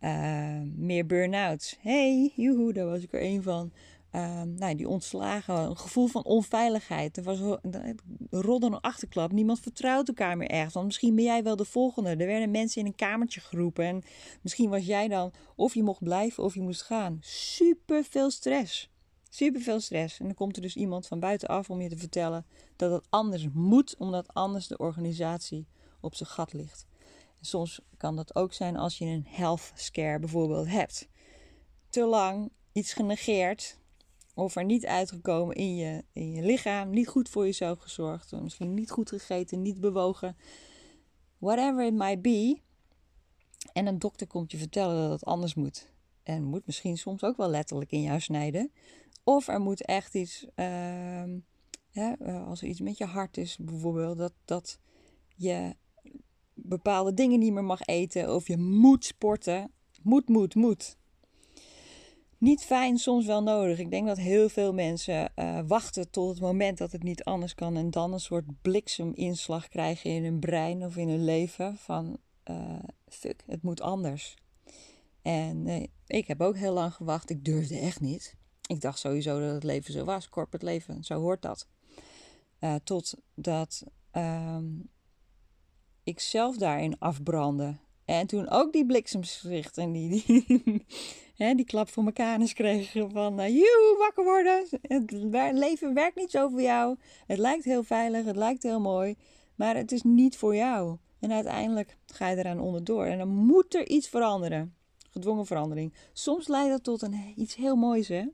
uh, 0.00 0.60
meer 0.74 1.06
burn-outs. 1.06 1.76
hey, 1.80 2.32
joehoe, 2.36 2.72
daar 2.72 2.86
was 2.86 3.02
ik 3.02 3.12
er 3.12 3.22
een 3.22 3.42
van. 3.42 3.72
Uh, 4.12 4.42
nou, 4.42 4.74
die 4.74 4.88
ontslagen, 4.88 5.54
een 5.54 5.76
gevoel 5.76 6.06
van 6.06 6.24
onveiligheid. 6.24 7.16
Er 7.16 7.22
was 7.22 7.40
een 7.40 7.98
een 8.30 8.80
achterklap. 8.80 9.32
Niemand 9.32 9.60
vertrouwt 9.60 10.08
elkaar 10.08 10.36
meer 10.36 10.48
ergens. 10.48 10.74
Want 10.74 10.86
misschien 10.86 11.14
ben 11.14 11.24
jij 11.24 11.42
wel 11.42 11.56
de 11.56 11.64
volgende. 11.64 12.10
Er 12.10 12.16
werden 12.16 12.50
mensen 12.50 12.80
in 12.80 12.86
een 12.86 12.94
kamertje 12.94 13.40
geroepen. 13.40 13.84
En 13.84 14.02
misschien 14.42 14.70
was 14.70 14.86
jij 14.86 15.08
dan, 15.08 15.32
of 15.56 15.74
je 15.74 15.82
mocht 15.82 16.02
blijven 16.02 16.44
of 16.44 16.54
je 16.54 16.60
moest 16.60 16.82
gaan. 16.82 17.18
Super 17.20 18.04
veel 18.04 18.30
stress. 18.30 18.92
Super 19.34 19.60
veel 19.60 19.80
stress. 19.80 20.18
En 20.18 20.24
dan 20.24 20.34
komt 20.34 20.56
er 20.56 20.62
dus 20.62 20.76
iemand 20.76 21.06
van 21.06 21.20
buitenaf 21.20 21.70
om 21.70 21.80
je 21.80 21.88
te 21.88 21.96
vertellen 21.96 22.46
dat 22.76 22.92
het 22.92 23.06
anders 23.10 23.48
moet, 23.52 23.96
omdat 23.96 24.34
anders 24.34 24.66
de 24.66 24.78
organisatie 24.78 25.66
op 26.00 26.14
zijn 26.14 26.28
gat 26.28 26.52
ligt. 26.52 26.86
En 27.38 27.44
soms 27.46 27.80
kan 27.96 28.16
dat 28.16 28.34
ook 28.34 28.52
zijn 28.52 28.76
als 28.76 28.98
je 28.98 29.04
een 29.04 29.26
health 29.28 29.72
scare 29.74 30.18
bijvoorbeeld 30.18 30.68
hebt. 30.68 31.08
Te 31.88 32.04
lang 32.04 32.50
iets 32.72 32.92
genegeerd, 32.92 33.78
of 34.34 34.56
er 34.56 34.64
niet 34.64 34.86
uitgekomen 34.86 35.56
in 35.56 35.76
je, 35.76 36.04
in 36.12 36.30
je 36.30 36.42
lichaam, 36.42 36.90
niet 36.90 37.08
goed 37.08 37.28
voor 37.28 37.44
jezelf 37.44 37.78
gezorgd, 37.78 38.32
misschien 38.32 38.74
niet 38.74 38.90
goed 38.90 39.08
gegeten, 39.08 39.62
niet 39.62 39.80
bewogen, 39.80 40.36
whatever 41.38 41.86
it 41.86 41.94
might 41.94 42.22
be. 42.22 42.60
En 43.72 43.86
een 43.86 43.98
dokter 43.98 44.26
komt 44.26 44.50
je 44.50 44.58
vertellen 44.58 45.02
dat 45.02 45.10
het 45.10 45.24
anders 45.24 45.54
moet. 45.54 45.92
En 46.22 46.44
moet 46.44 46.66
misschien 46.66 46.98
soms 46.98 47.22
ook 47.22 47.36
wel 47.36 47.48
letterlijk 47.48 47.90
in 47.90 48.02
jou 48.02 48.20
snijden. 48.20 48.70
Of 49.24 49.48
er 49.48 49.60
moet 49.60 49.84
echt 49.84 50.14
iets, 50.14 50.46
uh, 50.56 51.22
als 52.46 52.62
er 52.62 52.68
iets 52.68 52.80
met 52.80 52.98
je 52.98 53.04
hart 53.04 53.36
is 53.36 53.58
bijvoorbeeld, 53.60 54.18
dat, 54.18 54.32
dat 54.44 54.78
je 55.36 55.74
bepaalde 56.54 57.14
dingen 57.14 57.38
niet 57.38 57.52
meer 57.52 57.64
mag 57.64 57.80
eten 57.80 58.34
of 58.34 58.48
je 58.48 58.56
moet 58.56 59.04
sporten. 59.04 59.70
Moet, 60.02 60.28
moet, 60.28 60.54
moet. 60.54 60.96
Niet 62.38 62.64
fijn, 62.64 62.98
soms 62.98 63.26
wel 63.26 63.42
nodig. 63.42 63.78
Ik 63.78 63.90
denk 63.90 64.06
dat 64.06 64.16
heel 64.16 64.48
veel 64.48 64.72
mensen 64.72 65.32
uh, 65.36 65.60
wachten 65.66 66.10
tot 66.10 66.28
het 66.28 66.40
moment 66.40 66.78
dat 66.78 66.92
het 66.92 67.02
niet 67.02 67.24
anders 67.24 67.54
kan 67.54 67.76
en 67.76 67.90
dan 67.90 68.12
een 68.12 68.20
soort 68.20 68.62
blikseminslag 68.62 69.68
krijgen 69.68 70.10
in 70.10 70.24
hun 70.24 70.40
brein 70.40 70.84
of 70.84 70.96
in 70.96 71.08
hun 71.08 71.24
leven 71.24 71.76
van 71.76 72.18
uh, 72.50 72.78
fuck, 73.08 73.42
het 73.46 73.62
moet 73.62 73.80
anders. 73.80 74.34
En 75.22 75.66
uh, 75.66 75.82
ik 76.06 76.26
heb 76.26 76.40
ook 76.40 76.56
heel 76.56 76.72
lang 76.72 76.94
gewacht. 76.94 77.30
Ik 77.30 77.44
durfde 77.44 77.78
echt 77.78 78.00
niet. 78.00 78.36
Ik 78.66 78.80
dacht 78.80 78.98
sowieso 78.98 79.40
dat 79.40 79.52
het 79.52 79.64
leven 79.64 79.92
zo 79.92 80.04
was, 80.04 80.28
corporate 80.28 80.64
leven, 80.64 81.04
zo 81.04 81.20
hoort 81.20 81.42
dat. 81.42 81.68
totdat 82.84 83.84
ehm, 84.10 84.64
ik 86.04 86.20
zelf 86.20 86.56
daarin 86.56 86.98
afbrandde. 86.98 87.76
En 88.04 88.26
toen 88.26 88.48
ook 88.48 88.72
die 88.72 88.86
bliksemschicht 88.86 89.78
en 89.78 89.92
die, 89.92 90.08
die, 90.08 90.86
hè, 91.44 91.54
die 91.54 91.64
klap 91.64 91.88
voor 91.88 92.04
elkaar 92.04 92.40
eens 92.40 92.52
kregen 92.52 93.10
van... 93.10 93.40
Uh, 93.40 93.64
wakker 93.98 94.24
worden! 94.24 94.66
Het 94.82 95.10
leven 95.52 95.94
werkt 95.94 96.16
niet 96.16 96.30
zo 96.30 96.48
voor 96.48 96.62
jou. 96.62 96.96
Het 97.26 97.38
lijkt 97.38 97.64
heel 97.64 97.82
veilig, 97.82 98.24
het 98.24 98.36
lijkt 98.36 98.62
heel 98.62 98.80
mooi. 98.80 99.16
Maar 99.54 99.76
het 99.76 99.92
is 99.92 100.02
niet 100.02 100.36
voor 100.36 100.56
jou. 100.56 100.96
En 101.20 101.32
uiteindelijk 101.32 101.96
ga 102.06 102.28
je 102.28 102.36
eraan 102.36 102.60
onderdoor. 102.60 103.04
En 103.04 103.18
dan 103.18 103.28
moet 103.28 103.74
er 103.74 103.88
iets 103.88 104.08
veranderen. 104.08 104.74
Gedwongen 105.10 105.46
verandering. 105.46 105.94
Soms 106.12 106.48
leidt 106.48 106.70
dat 106.70 106.84
tot 106.84 107.02
een, 107.02 107.32
iets 107.36 107.54
heel 107.54 107.76
moois, 107.76 108.08
hè? 108.08 108.24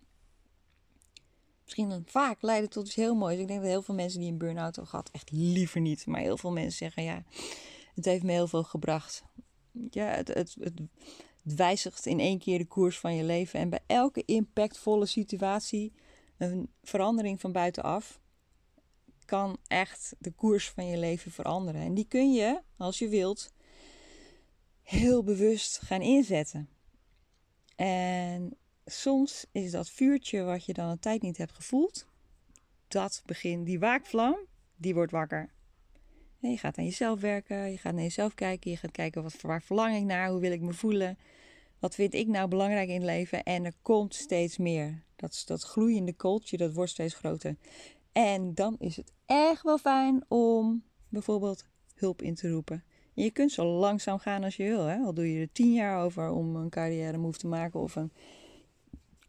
Misschien 1.77 2.05
vaak 2.07 2.43
leidt 2.43 2.63
het 2.63 2.73
tot 2.73 2.87
iets 2.87 2.95
heel 2.95 3.15
moois. 3.15 3.39
Ik 3.39 3.47
denk 3.49 3.61
dat 3.61 3.69
heel 3.69 3.83
veel 3.83 3.95
mensen 3.95 4.21
die 4.21 4.31
een 4.31 4.39
burn-out 4.39 4.75
hebben 4.75 4.87
gehad, 4.87 5.11
echt 5.13 5.31
liever 5.31 5.81
niet. 5.81 6.07
Maar 6.07 6.21
heel 6.21 6.37
veel 6.37 6.53
mensen 6.53 6.79
zeggen, 6.79 7.03
ja, 7.03 7.23
het 7.95 8.05
heeft 8.05 8.23
me 8.23 8.33
heel 8.33 8.49
veel 8.49 8.63
gebracht. 8.63 9.23
Ja, 9.91 10.07
het, 10.07 10.29
het, 10.29 10.57
het, 10.61 10.81
wijzigt 11.43 12.07
in 12.07 12.21
één 12.21 12.39
keer 12.39 12.59
de 12.59 12.67
koers 12.67 12.99
van 12.99 13.15
je 13.15 13.25
leven. 13.25 13.61
En 13.61 13.71
bij 13.71 13.81
elke 13.87 14.25
impactvolle 14.25 15.07
situatie, 15.07 15.93
een 16.39 16.71
verandering 16.83 17.41
van 17.41 17.53
buitenaf, 17.53 18.21
kan 19.25 19.59
echt 19.67 20.15
de 20.19 20.31
koers 20.31 20.71
van 20.71 20.87
je 20.87 20.99
leven 20.99 21.31
veranderen. 21.31 21.81
En 21.81 21.95
die 21.95 22.07
kun 22.09 22.33
je, 22.33 22.61
als 22.77 22.99
je 22.99 23.09
wilt, 23.09 23.53
heel 24.83 25.23
bewust 25.23 25.79
gaan 25.79 26.03
inzetten. 26.03 26.69
En 27.77 28.57
soms 28.91 29.47
is 29.53 29.71
dat 29.71 29.91
vuurtje 29.91 30.43
wat 30.43 30.65
je 30.65 30.73
dan 30.73 30.89
een 30.89 30.99
tijd 30.99 31.23
niet 31.23 31.37
hebt 31.37 31.53
gevoeld, 31.53 32.07
dat 32.89 33.23
begint, 33.27 33.67
die 33.67 33.79
waakvlam, 33.79 34.37
die 34.77 34.95
wordt 34.95 35.13
wakker. 35.13 35.51
Je 36.39 36.59
gaat 36.59 36.79
aan 36.79 36.85
jezelf 36.85 37.21
werken, 37.21 37.71
je 37.71 37.79
gaat 37.79 37.93
naar 37.93 38.03
jezelf 38.03 38.35
kijken, 38.35 38.71
je 38.71 38.77
gaat 38.77 38.91
kijken 38.91 39.23
wat, 39.23 39.41
waar 39.41 39.63
verlang 39.63 39.97
ik 39.97 40.05
naar, 40.05 40.31
hoe 40.31 40.41
wil 40.41 40.53
ik 40.53 40.61
me 40.61 40.73
voelen, 40.73 41.19
wat 41.79 41.95
vind 41.95 42.15
ik 42.15 42.27
nou 42.27 42.49
belangrijk 42.49 42.89
in 42.89 42.95
het 42.95 43.05
leven 43.05 43.43
en 43.43 43.65
er 43.65 43.75
komt 43.83 44.15
steeds 44.15 44.59
meer. 44.59 45.03
Dat, 45.17 45.43
dat 45.47 45.63
groeiende 45.63 46.13
kooltje, 46.13 46.57
dat 46.57 46.75
wordt 46.75 46.91
steeds 46.91 47.15
groter. 47.15 47.57
En 48.13 48.55
dan 48.55 48.77
is 48.79 48.97
het 48.97 49.13
echt 49.27 49.63
wel 49.63 49.79
fijn 49.79 50.25
om 50.29 50.83
bijvoorbeeld 51.09 51.65
hulp 51.95 52.23
in 52.23 52.35
te 52.35 52.51
roepen. 52.51 52.85
En 53.15 53.23
je 53.23 53.31
kunt 53.31 53.53
zo 53.53 53.65
langzaam 53.65 54.19
gaan 54.19 54.45
als 54.45 54.57
je 54.57 54.65
wil. 54.65 54.85
Hè? 54.85 54.97
Al 54.97 55.15
doe 55.15 55.33
je 55.33 55.41
er 55.41 55.53
tien 55.53 55.73
jaar 55.73 56.05
over 56.05 56.31
om 56.31 56.57
een 56.57 56.71
carrière 56.71 57.19
move 57.19 57.39
te 57.39 57.47
maken 57.47 57.81
of 57.81 57.97
een, 57.97 58.13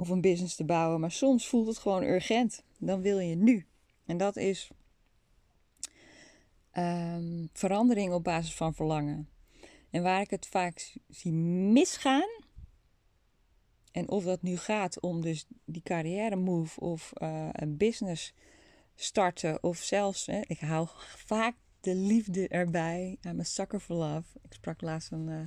of 0.01 0.09
een 0.09 0.21
business 0.21 0.55
te 0.55 0.63
bouwen. 0.63 0.99
Maar 0.99 1.11
soms 1.11 1.47
voelt 1.47 1.67
het 1.67 1.77
gewoon 1.77 2.03
urgent. 2.03 2.63
Dan 2.77 3.01
wil 3.01 3.19
je 3.19 3.35
nu. 3.35 3.65
En 4.05 4.17
dat 4.17 4.37
is 4.37 4.69
um, 6.77 7.49
verandering 7.53 8.13
op 8.13 8.23
basis 8.23 8.55
van 8.55 8.73
verlangen. 8.73 9.29
En 9.89 10.03
waar 10.03 10.21
ik 10.21 10.29
het 10.29 10.47
vaak 10.47 10.95
zie 11.09 11.31
misgaan. 11.31 12.29
En 13.91 14.09
of 14.09 14.23
dat 14.23 14.41
nu 14.41 14.57
gaat 14.57 14.99
om 14.99 15.21
dus 15.21 15.45
die 15.65 15.81
carrière 15.81 16.35
move 16.35 16.79
of 16.79 17.11
uh, 17.21 17.49
een 17.51 17.77
business 17.77 18.33
starten 18.95 19.63
of 19.63 19.77
zelfs, 19.77 20.25
hè, 20.25 20.41
ik 20.47 20.59
hou 20.59 20.87
vaak 21.25 21.55
de 21.79 21.95
liefde 21.95 22.47
erbij. 22.47 23.17
I'm 23.21 23.39
a 23.39 23.43
sucker 23.43 23.79
for 23.79 23.95
love. 23.95 24.39
Ik 24.41 24.53
sprak 24.53 24.81
laatst 24.81 25.11
uh, 25.11 25.41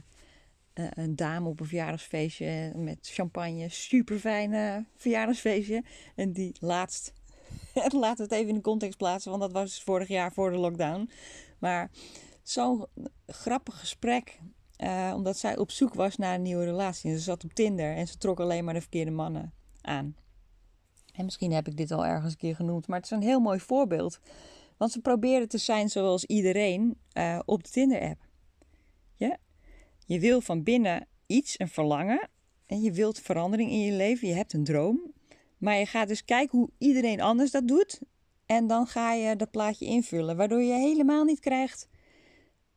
een 0.75 1.17
dame 1.17 1.49
op 1.49 1.61
een 1.61 1.67
verjaardagsfeestje 1.67 2.73
met 2.77 2.99
champagne. 3.03 3.69
Super 3.69 4.19
fijne 4.19 4.85
verjaardagsfeestje. 4.97 5.85
En 6.15 6.33
die 6.33 6.57
laatst, 6.61 7.13
laat 8.01 8.19
het 8.19 8.33
even 8.33 8.49
in 8.49 8.55
de 8.55 8.61
context 8.61 8.99
plaatsen, 8.99 9.31
want 9.31 9.43
dat 9.43 9.53
was 9.53 9.83
vorig 9.83 10.09
jaar 10.09 10.33
voor 10.33 10.51
de 10.51 10.57
lockdown. 10.57 11.11
Maar 11.59 11.91
zo'n 12.43 12.87
grappig 13.27 13.79
gesprek. 13.79 14.39
Uh, 14.79 15.13
omdat 15.17 15.37
zij 15.37 15.59
op 15.59 15.71
zoek 15.71 15.95
was 15.95 16.17
naar 16.17 16.35
een 16.35 16.43
nieuwe 16.43 16.65
relatie. 16.65 17.13
ze 17.13 17.19
zat 17.19 17.45
op 17.45 17.53
Tinder 17.53 17.95
en 17.95 18.09
ze 18.09 18.17
trok 18.17 18.41
alleen 18.41 18.65
maar 18.65 18.75
de 18.75 18.81
verkeerde 18.81 19.11
mannen 19.11 19.53
aan. 19.81 20.17
En 21.13 21.25
misschien 21.25 21.53
heb 21.53 21.69
ik 21.69 21.77
dit 21.77 21.91
al 21.91 22.07
ergens 22.07 22.33
een 22.33 22.39
keer 22.39 22.57
genoemd, 22.57 22.87
maar 22.87 22.97
het 22.97 23.05
is 23.05 23.11
een 23.11 23.23
heel 23.23 23.41
mooi 23.41 23.61
voorbeeld. 23.61 24.19
Want 24.77 24.93
ze 24.93 25.01
probeerde 25.01 25.47
te 25.47 25.59
zijn 25.59 25.89
zoals 25.89 26.25
iedereen 26.25 26.99
uh, 27.19 27.39
op 27.45 27.65
de 27.65 27.71
Tinder-app. 27.71 28.24
Je 30.05 30.21
wil 30.21 30.41
van 30.41 30.63
binnen 30.63 31.07
iets, 31.27 31.59
een 31.59 31.69
verlangen. 31.69 32.29
En 32.67 32.81
je 32.81 32.93
wilt 32.93 33.21
verandering 33.21 33.71
in 33.71 33.81
je 33.81 33.93
leven. 33.93 34.29
Je 34.29 34.35
hebt 34.35 34.53
een 34.53 34.65
droom. 34.65 35.13
Maar 35.59 35.79
je 35.79 35.87
gaat 35.87 36.09
dus 36.09 36.25
kijken 36.25 36.59
hoe 36.59 36.71
iedereen 36.79 37.21
anders 37.21 37.51
dat 37.51 37.69
doet. 37.69 38.01
En 38.47 38.67
dan 38.67 38.87
ga 38.87 39.13
je 39.13 39.37
dat 39.37 39.51
plaatje 39.51 39.85
invullen. 39.85 40.37
Waardoor 40.37 40.63
je 40.63 40.73
helemaal 40.73 41.25
niet 41.25 41.41
krijgt 41.41 41.89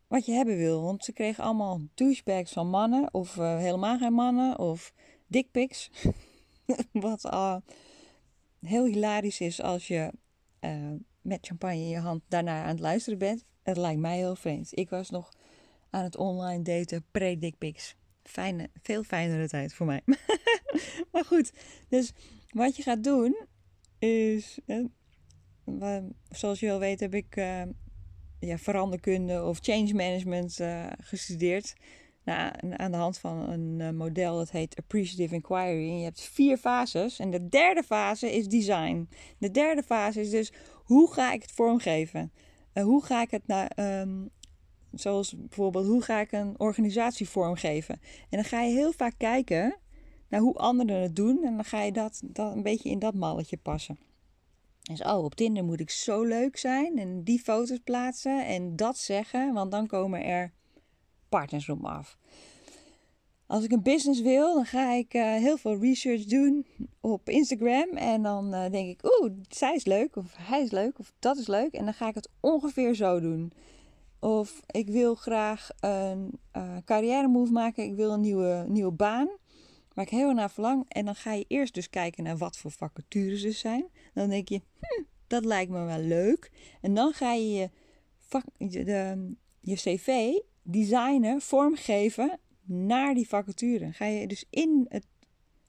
wat 0.08 0.26
je 0.26 0.32
hebben 0.32 0.58
wil. 0.58 0.82
Want 0.82 1.04
ze 1.04 1.14
kregen 1.14 1.44
allemaal 1.44 1.82
douchebags 1.94 2.52
van 2.52 2.70
mannen. 2.70 3.14
Of 3.14 3.36
uh, 3.36 3.58
helemaal 3.58 3.98
geen 3.98 4.14
mannen. 4.14 4.60
Of 4.60 4.94
dickpics. 5.28 5.90
wat 6.92 7.26
al... 7.26 7.56
Uh, 7.56 7.62
heel 8.62 8.86
hilarisch 8.86 9.40
is 9.40 9.62
als 9.62 9.88
je 9.88 10.12
uh, 10.62 10.92
met 11.22 11.48
champagne 11.48 11.76
in 11.76 11.90
je 11.90 12.00
hand 12.00 12.22
daarna 12.28 12.64
aan 12.64 12.70
het 12.70 12.80
luisteren 12.80 13.20
bent. 13.20 13.46
Het 13.64 13.78
lijkt 13.78 14.00
mij 14.00 14.18
heel 14.18 14.36
vreemd. 14.36 14.78
Ik 14.78 14.90
was 14.90 15.10
nog 15.10 15.34
aan 15.98 16.04
het 16.04 16.18
online 16.18 16.63
daten 16.63 17.06
pre-dickpics. 17.12 17.96
Fijne, 18.24 18.70
veel 18.82 19.04
fijnere 19.04 19.48
tijd 19.48 19.74
voor 19.74 19.86
mij. 19.86 20.01
maar 21.12 21.25
goed, 21.25 21.51
dus 21.89 22.13
wat 22.50 22.75
je 22.75 22.84
gaat 22.84 23.04
doen 23.04 23.38
is, 24.00 24.60
zoals 26.30 26.60
je 26.60 26.66
wel 26.66 26.80
weet 26.80 27.00
heb 27.00 27.13
ik 27.13 27.36
uh, 27.36 27.62
ja, 28.39 28.58
veranderkunde 28.58 29.44
of 29.44 29.60
change 29.62 29.94
management 29.94 30.60
gestudeerd. 31.00 31.75
Nou, 32.27 32.51
aan 32.75 32.92
de 32.92 32.98
hand 32.98 33.18
van 33.18 33.50
een 33.50 33.82
eh, 33.82 33.89
model 33.89 34.38
dat 34.38 34.51
heet 34.51 34.75
Appreciative 34.75 35.34
Inquiry. 35.34 35.98
Je 35.98 36.04
hebt 36.04 36.22
vier 36.22 36.58
fases. 36.58 37.20
En 37.20 37.30
de 37.30 37.48
derde 37.50 37.84
fase 37.84 38.36
is 38.36 38.48
design. 38.48 39.10
De 39.38 39.51
derde 39.51 39.84
fase 39.84 40.22
is 40.22 40.30
dus 40.30 40.51
hoe 40.74 41.13
ga 41.13 41.34
ik 41.34 41.42
het 41.42 41.51
vormgeven? 41.51 42.32
Uh, 42.74 42.84
hoe 42.84 43.04
ga 43.04 43.22
ik 43.22 43.32
het 43.32 43.48
naar. 43.48 43.72
Um, 44.01 44.30
zoals 44.94 45.36
bijvoorbeeld, 45.38 45.88
hoe 45.88 46.01
ga 46.01 46.20
ik 46.20 46.32
een 46.32 46.56
organisatie 46.58 47.29
vormgeven? 47.29 48.00
En 48.29 48.38
dan 48.38 48.44
ga 48.44 48.62
je 48.62 48.74
heel 48.74 48.91
vaak 48.91 49.13
kijken 49.17 49.75
naar 50.29 50.41
hoe 50.41 50.56
anderen 50.56 51.01
het 51.01 51.15
doen. 51.15 51.44
En 51.44 51.56
dan 51.56 51.65
ga 51.65 51.82
je 51.82 51.91
dat, 51.91 52.22
dat 52.24 52.56
een 52.56 52.63
beetje 52.63 52.89
in 52.89 53.00
dat 53.00 53.13
malletje 53.13 53.58
passen. 53.58 53.98
Dus 54.82 55.01
oh, 55.01 55.24
op 55.24 55.36
Tinder 55.36 55.63
moet 55.63 55.79
ik 55.79 55.89
zo 55.89 56.24
leuk 56.24 56.58
zijn 56.58 56.98
en 56.98 57.24
die 57.24 57.39
foto's 57.39 57.79
plaatsen 57.84 58.46
en 58.46 58.75
dat 58.75 58.98
zeggen, 58.98 59.53
want 59.53 59.72
dan 59.72 59.88
komen 59.88 60.24
er 60.24 60.53
partners 61.29 61.70
op 61.70 61.82
me 61.82 61.88
af. 61.88 62.17
Als 63.46 63.63
ik 63.63 63.72
een 63.72 63.84
business 63.84 64.22
wil, 64.22 64.53
dan 64.53 64.65
ga 64.65 64.91
ik 64.91 65.13
uh, 65.13 65.34
heel 65.36 65.58
veel 65.58 65.79
research 65.79 66.24
doen 66.24 66.65
op 67.01 67.29
Instagram. 67.29 67.89
En 67.98 68.24
dan 68.24 68.53
uh, 68.53 68.70
denk 68.70 68.89
ik, 68.89 69.00
oeh, 69.03 69.32
zij 69.50 69.75
is 69.75 69.86
leuk, 69.86 70.15
of 70.15 70.34
hij 70.38 70.62
is 70.62 70.72
leuk, 70.72 71.00
of 71.00 71.13
dat 71.20 71.38
is 71.38 71.48
leuk. 71.48 71.74
En 71.74 71.86
dan 71.86 71.94
ga 71.94 72.08
ik 72.08 72.15
het 72.15 72.29
ongeveer 72.39 72.94
zo 72.94 73.20
doen. 73.20 73.51
Of 74.28 74.62
ik 74.66 74.90
wil 74.90 75.16
graag 75.16 75.70
een 75.80 76.40
uh, 76.58 76.78
carrière 76.86 77.28
move 77.28 77.52
maken. 77.52 77.84
Ik 77.84 77.96
wil 77.96 78.12
een 78.12 78.22
nieuwe, 78.22 78.66
nieuwe 78.68 78.92
baan. 78.92 79.30
Waar 79.94 80.06
ik 80.06 80.12
heel 80.12 80.34
naar 80.34 80.52
verlang. 80.52 80.86
En 80.88 81.06
dan 81.06 81.16
ga 81.16 81.34
je 81.34 81.46
eerst 81.48 81.74
dus 81.74 81.90
kijken 81.90 82.24
naar 82.24 82.38
wat 82.38 82.58
voor 82.58 82.72
vacatures 82.72 83.44
er 83.44 83.54
zijn. 83.54 83.88
Dan 84.14 84.30
denk 84.30 84.50
je, 84.50 84.62
hm, 84.80 85.04
dat 85.28 85.46
lijkt 85.46 85.72
me 85.72 85.86
wel 85.86 86.00
leuk. 86.00 86.52
En 86.82 86.94
dan 86.94 87.14
ga 87.14 87.34
je 87.34 87.70
je, 88.58 89.36
je 89.60 89.76
cv 89.76 90.34
designen, 90.62 91.42
vormgeven 91.42 92.40
naar 92.64 93.14
die 93.14 93.28
vacature. 93.28 93.94
Ga 93.94 94.06
je 94.06 94.28
dus 94.28 94.46
in 94.50 94.86
het 94.90 95.06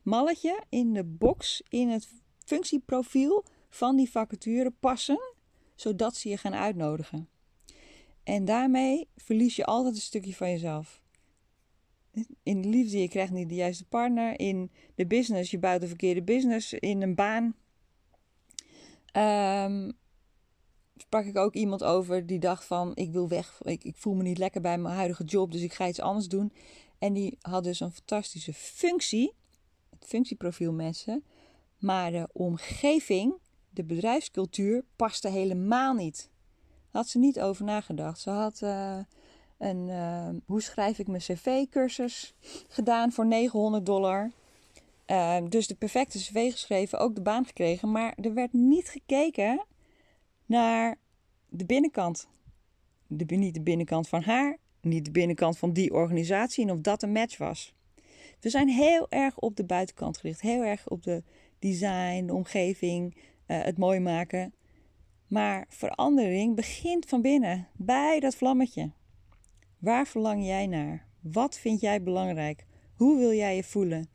malletje, 0.03 0.63
in 0.69 0.93
de 0.93 1.05
box, 1.05 1.63
in 1.69 1.89
het 1.89 2.09
functieprofiel 2.39 3.45
van 3.69 3.97
die 3.97 4.11
vacature 4.11 4.71
passen, 4.81 5.21
zodat 5.75 6.17
ze 6.17 6.29
je 6.29 6.37
gaan 6.37 6.55
uitnodigen. 6.55 7.29
En 8.29 8.45
daarmee 8.45 9.09
verlies 9.17 9.57
je 9.57 9.65
altijd 9.65 9.95
een 9.95 10.01
stukje 10.01 10.35
van 10.35 10.51
jezelf. 10.51 11.03
In 12.43 12.63
de 12.63 12.69
liefde, 12.69 13.01
je 13.01 13.09
krijgt 13.09 13.33
niet 13.33 13.49
de 13.49 13.55
juiste 13.55 13.85
partner. 13.85 14.39
In 14.39 14.71
de 14.95 15.07
business, 15.07 15.51
je 15.51 15.59
bouwt 15.59 15.81
de 15.81 15.89
verkeerde 15.89 16.23
business. 16.23 16.73
In 16.73 17.03
een 17.03 17.15
baan. 17.15 17.55
Um, 19.13 19.93
sprak 20.97 21.25
ik 21.25 21.37
ook 21.37 21.55
iemand 21.55 21.85
over 21.85 22.27
die 22.27 22.39
dacht 22.39 22.65
van... 22.65 22.93
ik 22.95 23.13
wil 23.13 23.29
weg, 23.29 23.61
ik, 23.63 23.85
ik 23.85 23.97
voel 23.97 24.15
me 24.15 24.23
niet 24.23 24.39
lekker 24.39 24.61
bij 24.61 24.79
mijn 24.79 24.95
huidige 24.95 25.25
job... 25.25 25.53
dus 25.53 25.63
ik 25.63 25.73
ga 25.73 25.89
iets 25.89 26.01
anders 26.01 26.29
doen. 26.29 26.53
En 26.99 27.13
die 27.13 27.37
had 27.41 27.65
dus 27.65 27.81
een 27.81 27.93
fantastische 27.93 28.55
functie. 28.55 29.33
Het 29.91 30.05
functieprofiel 30.05 30.73
mensen. 30.73 31.25
Maar 31.79 32.11
de 32.11 32.29
omgeving, 32.33 33.35
de 33.71 33.85
bedrijfscultuur, 33.85 34.85
paste 34.97 35.29
helemaal 35.29 35.95
niet. 35.95 36.31
Had 36.99 37.09
ze 37.09 37.19
niet 37.19 37.41
over 37.41 37.65
nagedacht. 37.65 38.21
Ze 38.21 38.31
had 38.31 38.61
uh, 38.65 38.99
een 39.59 39.89
uh, 39.89 40.29
hoe 40.47 40.63
schrijf 40.63 40.99
ik 40.99 41.07
mijn 41.07 41.21
cv-cursus 41.21 42.35
gedaan 42.69 43.13
voor 43.13 43.27
900 43.27 43.87
dollar. 43.87 44.31
Uh, 45.07 45.37
dus 45.49 45.67
de 45.67 45.75
perfecte 45.75 46.19
cv 46.19 46.51
geschreven, 46.51 46.99
ook 46.99 47.15
de 47.15 47.21
baan 47.21 47.47
gekregen. 47.47 47.91
Maar 47.91 48.15
er 48.21 48.35
werd 48.35 48.53
niet 48.53 48.89
gekeken 48.89 49.65
naar 50.47 50.97
de 51.49 51.65
binnenkant. 51.65 52.29
De, 53.07 53.37
niet 53.37 53.55
de 53.55 53.63
binnenkant 53.63 54.09
van 54.09 54.23
haar, 54.23 54.57
niet 54.81 55.05
de 55.05 55.11
binnenkant 55.11 55.59
van 55.59 55.73
die 55.73 55.93
organisatie 55.93 56.65
en 56.65 56.73
of 56.73 56.81
dat 56.81 57.03
een 57.03 57.13
match 57.13 57.39
was. 57.39 57.75
We 58.41 58.49
zijn 58.49 58.69
heel 58.69 59.07
erg 59.11 59.39
op 59.39 59.57
de 59.57 59.65
buitenkant 59.65 60.19
gericht, 60.19 60.41
heel 60.41 60.63
erg 60.63 60.89
op 60.89 61.03
de 61.03 61.23
design, 61.59 62.27
de 62.27 62.35
omgeving, 62.35 63.15
uh, 63.15 63.63
het 63.63 63.79
mooi 63.79 64.01
maken. 64.01 64.53
Maar 65.29 65.67
verandering 65.69 66.57
begint 66.57 67.07
van 67.07 67.23
binnen, 67.23 67.69
bij 67.77 68.21
dat 68.21 68.35
vlammetje. 68.35 68.91
Waar 69.79 70.07
verlang 70.07 70.47
jij 70.47 70.67
naar? 70.67 71.07
Wat 71.21 71.59
vind 71.59 71.81
jij 71.81 72.03
belangrijk? 72.03 72.67
Hoe 72.95 73.19
wil 73.19 73.33
jij 73.33 73.57
je 73.57 73.65
voelen? 73.65 74.09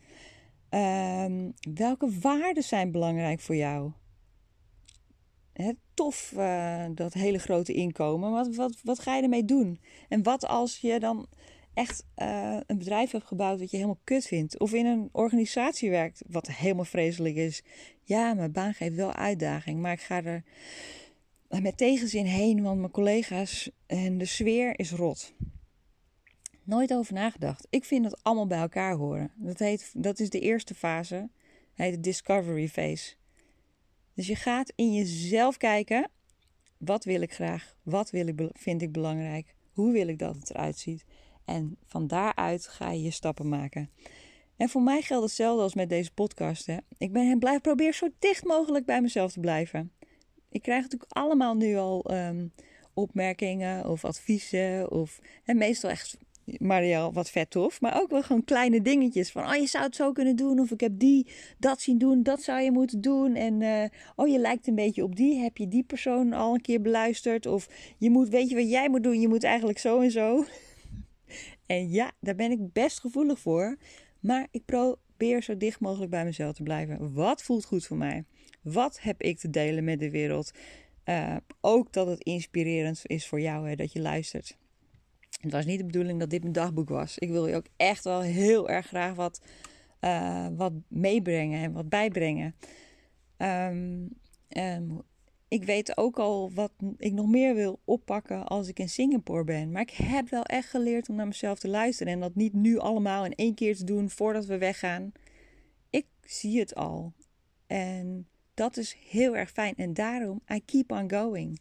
Uh, 0.69 1.25
welke 1.73 2.19
waarden 2.21 2.63
zijn 2.63 2.91
belangrijk 2.91 3.39
voor 3.39 3.55
jou? 3.55 3.91
Het 5.53 5.75
tof, 5.93 6.33
uh, 6.37 6.85
dat 6.95 7.13
hele 7.13 7.39
grote 7.39 7.73
inkomen. 7.73 8.31
Wat, 8.31 8.55
wat, 8.55 8.79
wat 8.83 8.99
ga 8.99 9.15
je 9.15 9.23
ermee 9.23 9.45
doen? 9.45 9.79
En 10.09 10.23
wat 10.23 10.45
als 10.47 10.77
je 10.77 10.99
dan 10.99 11.27
echt 11.73 12.05
uh, 12.17 12.57
een 12.65 12.77
bedrijf 12.77 13.11
hebt 13.11 13.25
gebouwd 13.25 13.59
dat 13.59 13.71
je 13.71 13.77
helemaal 13.77 14.01
kut 14.03 14.25
vindt? 14.25 14.59
Of 14.59 14.73
in 14.73 14.85
een 14.85 15.09
organisatie 15.11 15.89
werkt 15.89 16.23
wat 16.27 16.47
helemaal 16.47 16.85
vreselijk 16.85 17.35
is. 17.35 17.63
Ja, 18.03 18.33
mijn 18.33 18.51
baan 18.51 18.73
geeft 18.73 18.95
wel 18.95 19.13
uitdaging, 19.13 19.79
maar 19.79 19.93
ik 19.93 20.01
ga 20.01 20.23
er 20.23 20.43
met 21.61 21.77
tegenzin 21.77 22.25
heen, 22.25 22.63
want 22.63 22.79
mijn 22.79 22.91
collega's 22.91 23.71
en 23.85 24.17
de 24.17 24.25
sfeer 24.25 24.79
is 24.79 24.91
rot. 24.91 25.33
Nooit 26.63 26.93
over 26.93 27.13
nagedacht. 27.13 27.67
Ik 27.69 27.85
vind 27.85 28.03
dat 28.03 28.23
allemaal 28.23 28.47
bij 28.47 28.59
elkaar 28.59 28.95
horen. 28.95 29.31
Dat, 29.35 29.59
heet, 29.59 29.91
dat 29.93 30.19
is 30.19 30.29
de 30.29 30.39
eerste 30.39 30.75
fase, 30.75 31.29
heet 31.73 31.93
de 31.93 31.99
discovery 31.99 32.69
phase. 32.69 33.15
Dus 34.13 34.27
je 34.27 34.35
gaat 34.35 34.73
in 34.75 34.93
jezelf 34.93 35.57
kijken. 35.57 36.09
Wat 36.77 37.03
wil 37.03 37.21
ik 37.21 37.33
graag? 37.33 37.75
Wat 37.83 38.09
wil 38.09 38.27
ik, 38.27 38.49
vind 38.53 38.81
ik 38.81 38.91
belangrijk? 38.91 39.55
Hoe 39.71 39.91
wil 39.91 40.07
ik 40.07 40.19
dat 40.19 40.35
het 40.35 40.49
eruit 40.49 40.77
ziet? 40.77 41.05
En 41.45 41.77
van 41.85 42.07
daaruit 42.07 42.67
ga 42.67 42.91
je 42.91 43.01
je 43.01 43.11
stappen 43.11 43.49
maken. 43.49 43.89
En 44.57 44.69
voor 44.69 44.81
mij 44.81 45.01
geldt 45.01 45.25
hetzelfde 45.25 45.63
als 45.63 45.75
met 45.75 45.89
deze 45.89 46.13
podcast. 46.13 46.65
Hè. 46.65 46.77
Ik 46.97 47.11
ben 47.11 47.31
en 47.31 47.39
blijf 47.39 47.61
probeer 47.61 47.93
zo 47.93 48.07
dicht 48.19 48.43
mogelijk 48.43 48.85
bij 48.85 49.01
mezelf 49.01 49.31
te 49.31 49.39
blijven. 49.39 49.91
Ik 50.53 50.61
krijg 50.61 50.81
natuurlijk 50.81 51.11
allemaal 51.11 51.55
nu 51.55 51.75
al 51.75 52.11
um, 52.11 52.51
opmerkingen 52.93 53.89
of 53.89 54.05
adviezen. 54.05 54.91
Of, 54.91 55.19
en 55.43 55.57
meestal 55.57 55.89
echt 55.89 56.17
Marielle, 56.59 57.11
wat 57.11 57.29
vet 57.29 57.49
tof. 57.49 57.81
Maar 57.81 58.01
ook 58.01 58.09
wel 58.09 58.23
gewoon 58.23 58.43
kleine 58.43 58.81
dingetjes. 58.81 59.31
Van, 59.31 59.43
oh, 59.43 59.55
je 59.55 59.67
zou 59.67 59.83
het 59.83 59.95
zo 59.95 60.11
kunnen 60.11 60.35
doen. 60.35 60.59
Of 60.59 60.71
ik 60.71 60.79
heb 60.79 60.91
die, 60.99 61.27
dat 61.57 61.81
zien 61.81 61.97
doen. 61.97 62.23
Dat 62.23 62.41
zou 62.41 62.61
je 62.61 62.71
moeten 62.71 63.01
doen. 63.01 63.35
En, 63.35 63.61
uh, 63.61 63.83
oh, 64.15 64.27
je 64.27 64.39
lijkt 64.39 64.67
een 64.67 64.75
beetje 64.75 65.03
op 65.03 65.15
die. 65.15 65.39
Heb 65.39 65.57
je 65.57 65.67
die 65.67 65.83
persoon 65.83 66.33
al 66.33 66.53
een 66.53 66.61
keer 66.61 66.81
beluisterd? 66.81 67.45
Of 67.45 67.67
je 67.97 68.09
moet, 68.09 68.29
weet 68.29 68.49
je 68.49 68.55
wat 68.55 68.69
jij 68.69 68.89
moet 68.89 69.03
doen? 69.03 69.19
Je 69.19 69.27
moet 69.27 69.43
eigenlijk 69.43 69.79
zo 69.79 69.99
en 69.99 70.11
zo. 70.11 70.45
en 71.65 71.89
ja, 71.89 72.11
daar 72.19 72.35
ben 72.35 72.51
ik 72.51 72.73
best 72.73 72.99
gevoelig 72.99 73.39
voor. 73.39 73.77
Maar 74.19 74.47
ik 74.51 74.65
probeer 74.65 75.43
zo 75.43 75.57
dicht 75.57 75.79
mogelijk 75.79 76.11
bij 76.11 76.25
mezelf 76.25 76.55
te 76.55 76.63
blijven. 76.63 77.13
Wat 77.13 77.43
voelt 77.43 77.65
goed 77.65 77.85
voor 77.85 77.97
mij? 77.97 78.23
Wat 78.63 79.01
heb 79.01 79.21
ik 79.21 79.37
te 79.37 79.49
delen 79.49 79.83
met 79.83 79.99
de 79.99 80.09
wereld? 80.09 80.51
Uh, 81.05 81.35
ook 81.61 81.93
dat 81.93 82.07
het 82.07 82.23
inspirerend 82.23 83.01
is 83.03 83.27
voor 83.27 83.41
jou, 83.41 83.69
hè, 83.69 83.75
dat 83.75 83.91
je 83.91 84.01
luistert. 84.01 84.57
Het 85.41 85.51
was 85.51 85.65
niet 85.65 85.77
de 85.77 85.85
bedoeling 85.85 86.19
dat 86.19 86.29
dit 86.29 86.41
mijn 86.41 86.53
dagboek 86.53 86.89
was. 86.89 87.17
Ik 87.17 87.29
wil 87.29 87.47
je 87.47 87.55
ook 87.55 87.67
echt 87.77 88.03
wel 88.03 88.21
heel 88.21 88.69
erg 88.69 88.87
graag 88.87 89.15
wat, 89.15 89.41
uh, 90.01 90.47
wat 90.55 90.73
meebrengen 90.87 91.63
en 91.63 91.71
wat 91.71 91.89
bijbrengen. 91.89 92.55
Um, 93.37 94.09
um, 94.57 95.01
ik 95.47 95.63
weet 95.63 95.97
ook 95.97 96.19
al 96.19 96.51
wat 96.53 96.71
ik 96.97 97.13
nog 97.13 97.27
meer 97.27 97.55
wil 97.55 97.79
oppakken 97.85 98.45
als 98.45 98.67
ik 98.67 98.79
in 98.79 98.89
Singapore 98.89 99.43
ben. 99.43 99.71
Maar 99.71 99.81
ik 99.81 99.89
heb 99.89 100.29
wel 100.29 100.43
echt 100.43 100.69
geleerd 100.69 101.09
om 101.09 101.15
naar 101.15 101.27
mezelf 101.27 101.59
te 101.59 101.67
luisteren. 101.67 102.13
En 102.13 102.19
dat 102.19 102.35
niet 102.35 102.53
nu 102.53 102.77
allemaal 102.77 103.25
in 103.25 103.35
één 103.35 103.53
keer 103.53 103.75
te 103.75 103.83
doen 103.83 104.09
voordat 104.09 104.45
we 104.45 104.57
weggaan. 104.57 105.11
Ik 105.89 106.05
zie 106.21 106.59
het 106.59 106.75
al. 106.75 107.13
En 107.67 108.27
dat 108.53 108.77
is 108.77 108.95
heel 109.09 109.35
erg 109.35 109.51
fijn. 109.51 109.75
En 109.75 109.93
daarom, 109.93 110.41
I 110.53 110.65
keep 110.65 110.91
on 110.91 111.09
going. 111.11 111.59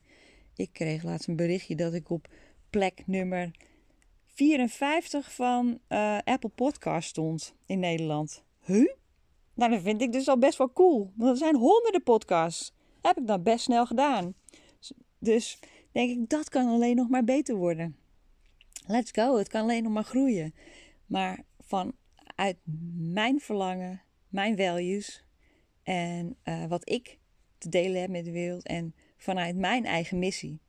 Ik 0.56 0.72
kreeg 0.72 1.02
laatst 1.02 1.28
een 1.28 1.36
berichtje 1.36 1.76
dat 1.76 1.94
ik 1.94 2.10
op 2.10 2.28
plek 2.70 3.02
nummer 3.06 3.50
54 4.26 5.32
van 5.32 5.78
uh, 5.88 6.18
Apple 6.24 6.48
Podcast 6.48 7.08
stond 7.08 7.54
in 7.66 7.78
Nederland. 7.78 8.44
Huh? 8.60 8.92
Nou, 9.54 9.70
dat 9.70 9.82
vind 9.82 10.02
ik 10.02 10.12
dus 10.12 10.28
al 10.28 10.38
best 10.38 10.58
wel 10.58 10.72
cool. 10.72 11.12
Want 11.16 11.30
er 11.30 11.36
zijn 11.36 11.56
honderden 11.56 12.02
podcasts. 12.02 12.74
Heb 13.00 13.18
ik 13.18 13.26
dan 13.26 13.42
best 13.42 13.64
snel 13.64 13.86
gedaan. 13.86 14.34
Dus 15.18 15.58
denk 15.92 16.10
ik, 16.10 16.28
dat 16.28 16.48
kan 16.48 16.68
alleen 16.68 16.96
nog 16.96 17.08
maar 17.08 17.24
beter 17.24 17.54
worden. 17.54 17.96
Let's 18.86 19.10
go, 19.10 19.36
het 19.36 19.48
kan 19.48 19.62
alleen 19.62 19.82
nog 19.82 19.92
maar 19.92 20.04
groeien. 20.04 20.54
Maar 21.06 21.44
vanuit 21.60 22.56
mijn 22.96 23.40
verlangen, 23.40 24.02
mijn 24.28 24.56
values 24.56 25.24
en 25.82 26.36
uh, 26.44 26.66
wat 26.66 26.90
ik 26.90 27.18
te 27.58 27.68
delen 27.68 28.00
heb 28.00 28.10
met 28.10 28.24
de 28.24 28.30
wereld 28.30 28.66
en 28.66 28.94
vanuit 29.16 29.56
mijn 29.56 29.84
eigen 29.84 30.18
missie. 30.18 30.60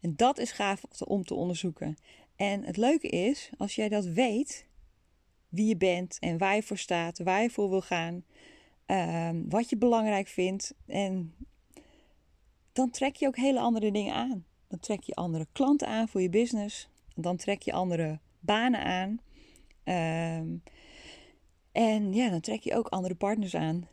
En 0.00 0.16
dat 0.16 0.38
is 0.38 0.52
gaaf 0.52 0.84
om 1.04 1.24
te 1.24 1.34
onderzoeken. 1.34 1.96
En 2.36 2.64
het 2.64 2.76
leuke 2.76 3.08
is, 3.08 3.50
als 3.58 3.74
jij 3.74 3.88
dat 3.88 4.04
weet, 4.04 4.66
wie 5.48 5.66
je 5.66 5.76
bent 5.76 6.18
en 6.18 6.38
waar 6.38 6.54
je 6.54 6.62
voor 6.62 6.78
staat, 6.78 7.18
waar 7.18 7.42
je 7.42 7.50
voor 7.50 7.70
wil 7.70 7.80
gaan, 7.80 8.24
uh, 8.86 9.30
wat 9.48 9.68
je 9.70 9.76
belangrijk 9.76 10.28
vindt, 10.28 10.74
en 10.86 11.34
dan 12.72 12.90
trek 12.90 13.16
je 13.16 13.26
ook 13.26 13.36
hele 13.36 13.60
andere 13.60 13.90
dingen 13.90 14.14
aan. 14.14 14.44
Dan 14.68 14.78
trek 14.78 15.02
je 15.02 15.14
andere 15.14 15.46
klanten 15.52 15.88
aan 15.88 16.08
voor 16.08 16.22
je 16.22 16.28
business. 16.30 16.88
Dan 17.14 17.36
trek 17.36 17.62
je 17.62 17.72
andere 17.72 18.18
banen 18.40 18.80
aan. 18.80 19.20
Um, 20.38 20.62
en 21.72 22.12
ja, 22.12 22.30
dan 22.30 22.40
trek 22.40 22.60
je 22.60 22.74
ook 22.74 22.88
andere 22.88 23.14
partners 23.14 23.54
aan. 23.54 23.88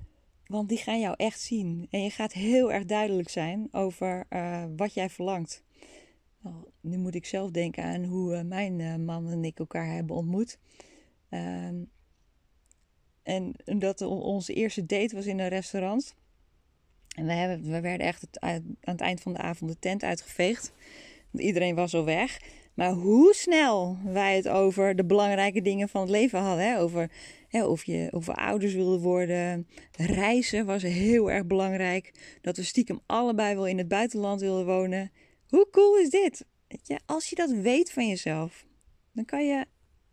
Want 0.52 0.70
die 0.70 0.78
gaan 0.78 1.00
jou 1.00 1.14
echt 1.18 1.40
zien. 1.40 1.88
En 1.90 2.04
je 2.04 2.10
gaat 2.10 2.34
heel 2.34 2.72
erg 2.72 2.86
duidelijk 2.86 3.30
zijn 3.30 3.68
over 3.72 4.26
uh, 4.30 4.64
wat 4.76 4.94
jij 4.94 5.10
verlangt. 5.10 5.64
Nou, 6.42 6.56
nu 6.82 6.98
moet 6.98 7.16
ik 7.16 7.26
zelf 7.26 7.52
denken 7.52 7.84
aan 7.84 8.04
hoe 8.04 8.36
uh, 8.36 8.42
mijn 8.42 8.80
uh, 8.80 8.96
man 8.96 9.30
en 9.30 9.44
ik 9.44 9.60
elkaar 9.60 9.94
hebben 9.94 10.16
ontmoet. 10.16 10.60
Ehm, 11.30 11.76
en 13.24 13.56
dat 13.64 14.02
onze 14.02 14.54
eerste 14.54 14.86
date 14.86 15.16
was 15.16 15.26
in 15.26 15.40
een 15.40 15.48
restaurant. 15.48 16.16
En 17.16 17.26
we, 17.26 17.32
hebben, 17.32 17.72
we 17.72 17.82
werden 17.82 18.08
echt 18.08 18.40
aan 18.40 18.78
het 18.80 19.02
eind 19.02 19.22
van 19.22 19.34
de 19.34 19.40
avond 19.40 19.72
de 19.72 19.80
tent 19.80 20.04
uitgeveegd. 20.04 20.74
Iedereen 21.34 21.76
was 21.76 21.94
al 21.94 22.06
weg. 22.06 22.42
Maar 22.74 22.92
hoe 22.92 23.34
snel 23.34 23.98
wij 24.04 24.36
het 24.36 24.48
over 24.48 24.96
de 24.96 25.06
belangrijke 25.06 25.62
dingen 25.62 25.90
van 25.90 26.02
het 26.02 26.10
leven 26.10 26.40
hadden. 26.40 26.66
Hè? 26.66 26.80
Over 26.80 27.12
of, 27.52 27.84
je, 27.84 28.08
we 28.26 28.34
ouders 28.34 28.74
wilden 28.74 29.00
worden. 29.00 29.68
Reizen 29.92 30.66
was 30.66 30.82
heel 30.82 31.32
erg 31.32 31.46
belangrijk. 31.46 32.38
Dat 32.42 32.58
we 32.58 32.64
stiekem 32.64 33.00
allebei 33.06 33.56
wel 33.56 33.68
in 33.68 33.78
het 33.78 33.88
buitenland 33.88 34.42
wilden 34.42 34.66
wonen. 34.66 35.12
Hoe 35.48 35.68
cool 35.72 35.98
is 35.98 36.10
dit? 36.10 36.46
Als 37.06 37.30
je 37.30 37.36
dat 37.36 37.52
weet 37.52 37.92
van 37.92 38.08
jezelf, 38.08 38.66
dan 39.14 39.26
kan 39.26 39.46
je 39.46 39.66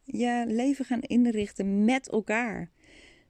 je 0.05 0.45
leven 0.47 0.85
gaan 0.85 1.01
inrichten 1.01 1.85
met 1.85 2.09
elkaar. 2.09 2.71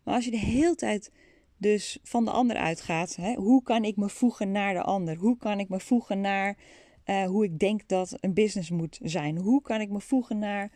Maar 0.04 0.14
als 0.14 0.24
je 0.24 0.30
de 0.30 0.38
hele 0.38 0.74
tijd 0.74 1.12
dus 1.56 1.98
van 2.02 2.24
de 2.24 2.30
ander 2.30 2.56
uitgaat, 2.56 3.16
hè, 3.16 3.34
hoe 3.34 3.62
kan 3.62 3.84
ik 3.84 3.96
me 3.96 4.08
voegen 4.08 4.52
naar 4.52 4.74
de 4.74 4.82
ander? 4.82 5.16
Hoe 5.16 5.36
kan 5.36 5.60
ik 5.60 5.68
me 5.68 5.80
voegen 5.80 6.20
naar 6.20 6.56
uh, 7.04 7.24
hoe 7.24 7.44
ik 7.44 7.58
denk 7.58 7.88
dat 7.88 8.16
een 8.20 8.34
business 8.34 8.70
moet 8.70 8.98
zijn? 9.02 9.38
Hoe 9.38 9.62
kan 9.62 9.80
ik 9.80 9.90
me 9.90 10.00
voegen 10.00 10.38
naar 10.38 10.72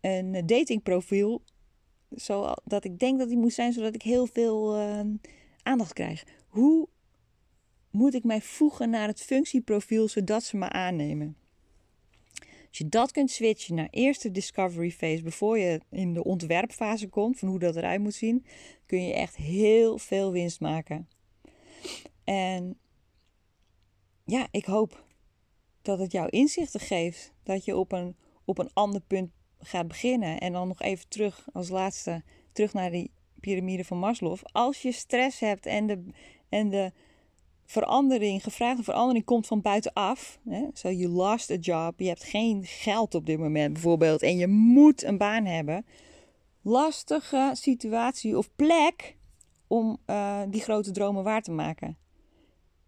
een 0.00 0.46
datingprofiel 0.46 1.42
zodat 2.10 2.84
ik 2.84 2.98
denk 2.98 3.18
dat 3.18 3.28
die 3.28 3.38
moet 3.38 3.52
zijn, 3.52 3.72
zodat 3.72 3.94
ik 3.94 4.02
heel 4.02 4.26
veel 4.26 4.80
uh, 4.80 5.00
aandacht 5.62 5.92
krijg? 5.92 6.24
Hoe 6.48 6.88
moet 7.90 8.14
ik 8.14 8.24
mij 8.24 8.40
voegen 8.40 8.90
naar 8.90 9.08
het 9.08 9.22
functieprofiel 9.22 10.08
zodat 10.08 10.42
ze 10.42 10.56
me 10.56 10.68
aannemen? 10.68 11.36
Als 12.68 12.78
je 12.78 12.88
dat 12.88 13.12
kunt 13.12 13.30
switchen 13.30 13.74
naar 13.74 13.88
eerst 13.90 14.22
de 14.22 14.30
discovery 14.30 14.90
phase, 14.90 15.30
voor 15.30 15.58
je 15.58 15.80
in 15.90 16.14
de 16.14 16.24
ontwerpfase 16.24 17.08
komt, 17.08 17.38
van 17.38 17.48
hoe 17.48 17.58
dat 17.58 17.76
eruit 17.76 18.00
moet 18.00 18.14
zien, 18.14 18.46
kun 18.86 19.06
je 19.06 19.14
echt 19.14 19.36
heel 19.36 19.98
veel 19.98 20.32
winst 20.32 20.60
maken. 20.60 21.08
En 22.24 22.78
ja, 24.24 24.48
ik 24.50 24.64
hoop 24.64 25.04
dat 25.82 25.98
het 25.98 26.12
jou 26.12 26.28
inzichten 26.28 26.80
geeft. 26.80 27.32
Dat 27.42 27.64
je 27.64 27.76
op 27.76 27.92
een, 27.92 28.16
op 28.44 28.58
een 28.58 28.70
ander 28.72 29.00
punt 29.00 29.30
gaat 29.58 29.88
beginnen. 29.88 30.40
En 30.40 30.52
dan 30.52 30.68
nog 30.68 30.80
even 30.80 31.08
terug 31.08 31.46
als 31.52 31.68
laatste, 31.68 32.22
terug 32.52 32.72
naar 32.72 32.90
die 32.90 33.10
piramide 33.40 33.84
van 33.84 33.98
Maslow. 33.98 34.38
Als 34.42 34.82
je 34.82 34.92
stress 34.92 35.40
hebt 35.40 35.66
en 35.66 35.86
de, 35.86 36.04
en 36.48 36.68
de 36.68 36.92
verandering, 37.64 38.42
gevraagde 38.42 38.82
verandering 38.82 39.24
komt 39.24 39.46
van 39.46 39.60
buitenaf. 39.60 40.38
Zo, 40.50 40.70
so 40.72 40.90
you 40.90 41.08
lost 41.08 41.50
a 41.50 41.54
job. 41.54 42.00
Je 42.00 42.08
hebt 42.08 42.24
geen 42.24 42.64
geld 42.64 43.14
op 43.14 43.26
dit 43.26 43.38
moment 43.38 43.72
bijvoorbeeld. 43.72 44.22
En 44.22 44.36
je 44.36 44.46
moet 44.46 45.02
een 45.02 45.18
baan 45.18 45.44
hebben. 45.44 45.86
Lastige 46.62 47.50
situatie 47.52 48.38
of 48.38 48.50
plek 48.56 49.16
om 49.66 49.98
uh, 50.06 50.42
die 50.48 50.60
grote 50.60 50.90
dromen 50.90 51.24
waar 51.24 51.42
te 51.42 51.50
maken 51.50 51.96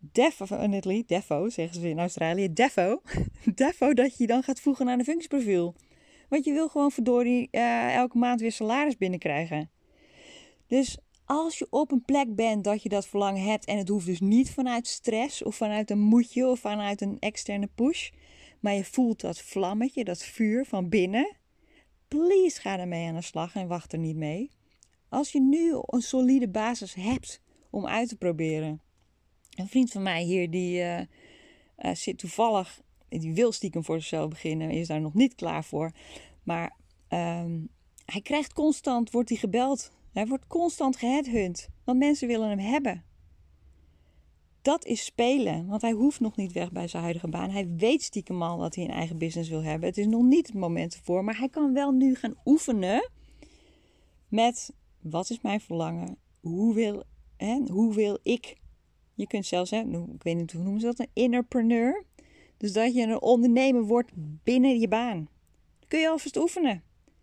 definitely, 0.00 1.04
defo 1.06 1.48
zeggen 1.48 1.80
ze 1.80 1.88
in 1.88 1.98
Australië, 1.98 2.52
defo, 2.52 3.02
defo 3.54 3.94
dat 3.94 4.16
je 4.16 4.26
dan 4.26 4.42
gaat 4.42 4.60
voegen 4.60 4.88
aan 4.88 4.98
een 4.98 5.04
functieprofiel. 5.04 5.74
Want 6.28 6.44
je 6.44 6.52
wil 6.52 6.68
gewoon 6.68 6.90
verdorie 6.90 7.48
uh, 7.50 7.94
elke 7.94 8.18
maand 8.18 8.40
weer 8.40 8.52
salaris 8.52 8.96
binnenkrijgen. 8.96 9.70
Dus 10.66 10.98
als 11.24 11.58
je 11.58 11.66
op 11.70 11.90
een 11.90 12.04
plek 12.04 12.34
bent 12.34 12.64
dat 12.64 12.82
je 12.82 12.88
dat 12.88 13.06
verlangen 13.06 13.42
hebt 13.42 13.64
en 13.64 13.78
het 13.78 13.88
hoeft 13.88 14.06
dus 14.06 14.20
niet 14.20 14.50
vanuit 14.50 14.86
stress 14.86 15.42
of 15.42 15.56
vanuit 15.56 15.90
een 15.90 16.00
moedje 16.00 16.46
of 16.46 16.60
vanuit 16.60 17.00
een 17.00 17.16
externe 17.18 17.68
push, 17.74 18.10
maar 18.60 18.74
je 18.74 18.84
voelt 18.84 19.20
dat 19.20 19.38
vlammetje, 19.40 20.04
dat 20.04 20.22
vuur 20.24 20.64
van 20.64 20.88
binnen, 20.88 21.36
please 22.08 22.60
ga 22.60 22.78
ermee 22.78 23.08
aan 23.08 23.14
de 23.14 23.22
slag 23.22 23.54
en 23.54 23.68
wacht 23.68 23.92
er 23.92 23.98
niet 23.98 24.16
mee. 24.16 24.50
Als 25.08 25.32
je 25.32 25.40
nu 25.40 25.72
een 25.86 26.02
solide 26.02 26.48
basis 26.48 26.94
hebt 26.94 27.42
om 27.70 27.86
uit 27.86 28.08
te 28.08 28.16
proberen, 28.16 28.80
een 29.54 29.68
vriend 29.68 29.90
van 29.90 30.02
mij 30.02 30.22
hier, 30.22 30.50
die 30.50 30.80
uh, 30.80 30.98
uh, 30.98 31.94
zit 31.94 32.18
toevallig, 32.18 32.80
die 33.08 33.34
wil 33.34 33.52
stiekem 33.52 33.84
voor 33.84 33.98
zichzelf 33.98 34.28
beginnen, 34.28 34.70
is 34.70 34.86
daar 34.86 35.00
nog 35.00 35.14
niet 35.14 35.34
klaar 35.34 35.64
voor. 35.64 35.92
Maar 36.42 36.76
um, 37.08 37.68
hij 38.04 38.20
krijgt 38.22 38.52
constant, 38.52 39.10
wordt 39.10 39.28
hij 39.28 39.38
gebeld. 39.38 39.92
Hij 40.12 40.26
wordt 40.26 40.46
constant 40.46 40.96
geheadhunt, 40.96 41.68
want 41.84 41.98
mensen 41.98 42.28
willen 42.28 42.48
hem 42.48 42.58
hebben. 42.58 43.04
Dat 44.62 44.84
is 44.84 45.04
spelen, 45.04 45.66
want 45.66 45.82
hij 45.82 45.92
hoeft 45.92 46.20
nog 46.20 46.36
niet 46.36 46.52
weg 46.52 46.72
bij 46.72 46.88
zijn 46.88 47.02
huidige 47.02 47.28
baan. 47.28 47.50
Hij 47.50 47.68
weet 47.76 48.02
stiekem 48.02 48.42
al 48.42 48.58
dat 48.58 48.74
hij 48.74 48.84
een 48.84 48.90
eigen 48.90 49.18
business 49.18 49.48
wil 49.48 49.62
hebben. 49.62 49.88
Het 49.88 49.98
is 49.98 50.06
nog 50.06 50.22
niet 50.22 50.46
het 50.46 50.56
moment 50.56 50.94
ervoor, 50.94 51.24
maar 51.24 51.38
hij 51.38 51.48
kan 51.48 51.72
wel 51.72 51.92
nu 51.92 52.14
gaan 52.14 52.34
oefenen 52.44 53.10
met 54.28 54.72
wat 55.00 55.30
is 55.30 55.40
mijn 55.40 55.60
verlangen? 55.60 56.16
Hoe 56.40 56.74
wil, 56.74 57.02
hè, 57.36 57.60
hoe 57.66 57.94
wil 57.94 58.18
ik 58.22 58.56
je 59.18 59.26
kunt 59.26 59.46
zelfs, 59.46 59.70
hè, 59.70 59.80
ik 60.12 60.22
weet 60.22 60.36
niet 60.36 60.52
hoe 60.52 60.62
noemen 60.62 60.80
ze 60.80 60.86
dat, 60.86 60.98
een 60.98 61.10
innerpreneur. 61.12 62.04
Dus 62.58 62.72
dat 62.72 62.94
je 62.94 63.02
een 63.02 63.20
ondernemer 63.20 63.82
wordt 63.82 64.10
binnen 64.44 64.78
je 64.78 64.88
baan. 64.88 65.28
Kun 65.88 66.00
je 66.00 66.08
alvast 66.08 66.36
oefenen. 66.36 66.82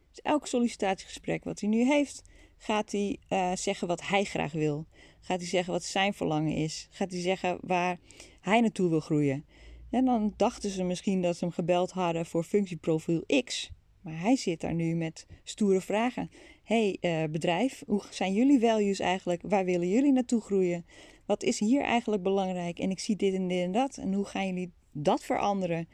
Dus 0.10 0.22
elk 0.22 0.48
sollicitatiegesprek 0.48 1.44
wat 1.44 1.60
hij 1.60 1.70
nu 1.70 1.84
heeft, 1.84 2.22
gaat 2.58 2.92
hij 2.92 3.18
uh, 3.30 3.52
zeggen 3.56 3.88
wat 3.88 4.08
hij 4.08 4.24
graag 4.24 4.52
wil. 4.52 4.86
Gaat 5.22 5.40
hij 5.40 5.48
zeggen 5.48 5.74
wat 5.74 5.84
zijn 5.84 6.14
verlangen 6.14 6.54
is. 6.56 6.88
Gaat 6.92 7.12
hij 7.12 7.22
zeggen 7.22 7.58
waar 7.62 8.00
hij 8.42 8.62
naartoe 8.62 8.90
wil 8.90 9.00
groeien. 9.00 9.46
En 9.90 10.06
dan 10.06 10.34
dachten 10.38 10.70
ze 10.70 10.84
misschien 10.84 11.22
dat 11.22 11.38
ze 11.38 11.46
hem 11.46 11.54
gebeld 11.54 11.92
hadden 11.92 12.26
voor 12.26 12.44
functieprofiel 12.44 13.24
X. 13.44 13.72
Maar 14.02 14.20
hij 14.20 14.36
zit 14.36 14.62
daar 14.62 14.74
nu 14.74 14.96
met 14.96 15.26
stoere 15.44 15.82
vragen. 15.82 16.30
hey, 16.64 16.98
uh, 17.02 17.24
bedrijf, 17.24 17.84
hoe 17.88 18.04
zijn 18.10 18.34
jullie 18.34 18.60
values 18.60 19.00
eigenlijk? 19.00 19.42
Waar 19.42 19.66
willen 19.66 19.90
jullie 19.90 20.12
naartoe 20.12 20.42
groeien? 20.42 20.86
Wat 21.26 21.44
is 21.44 21.60
hier 21.60 21.82
eigenlijk 21.82 22.24
belangrijk? 22.24 22.80
En 22.80 22.90
ik 22.90 23.00
zie 23.00 23.16
dit 23.16 23.34
en 23.34 23.48
dit 23.48 23.64
en 23.64 23.72
dat. 23.72 23.98
En 23.98 24.14
hoe 24.14 24.26
gaan 24.26 24.48
jullie 24.48 24.72
dat 24.98 25.24
veranderen? 25.24 25.88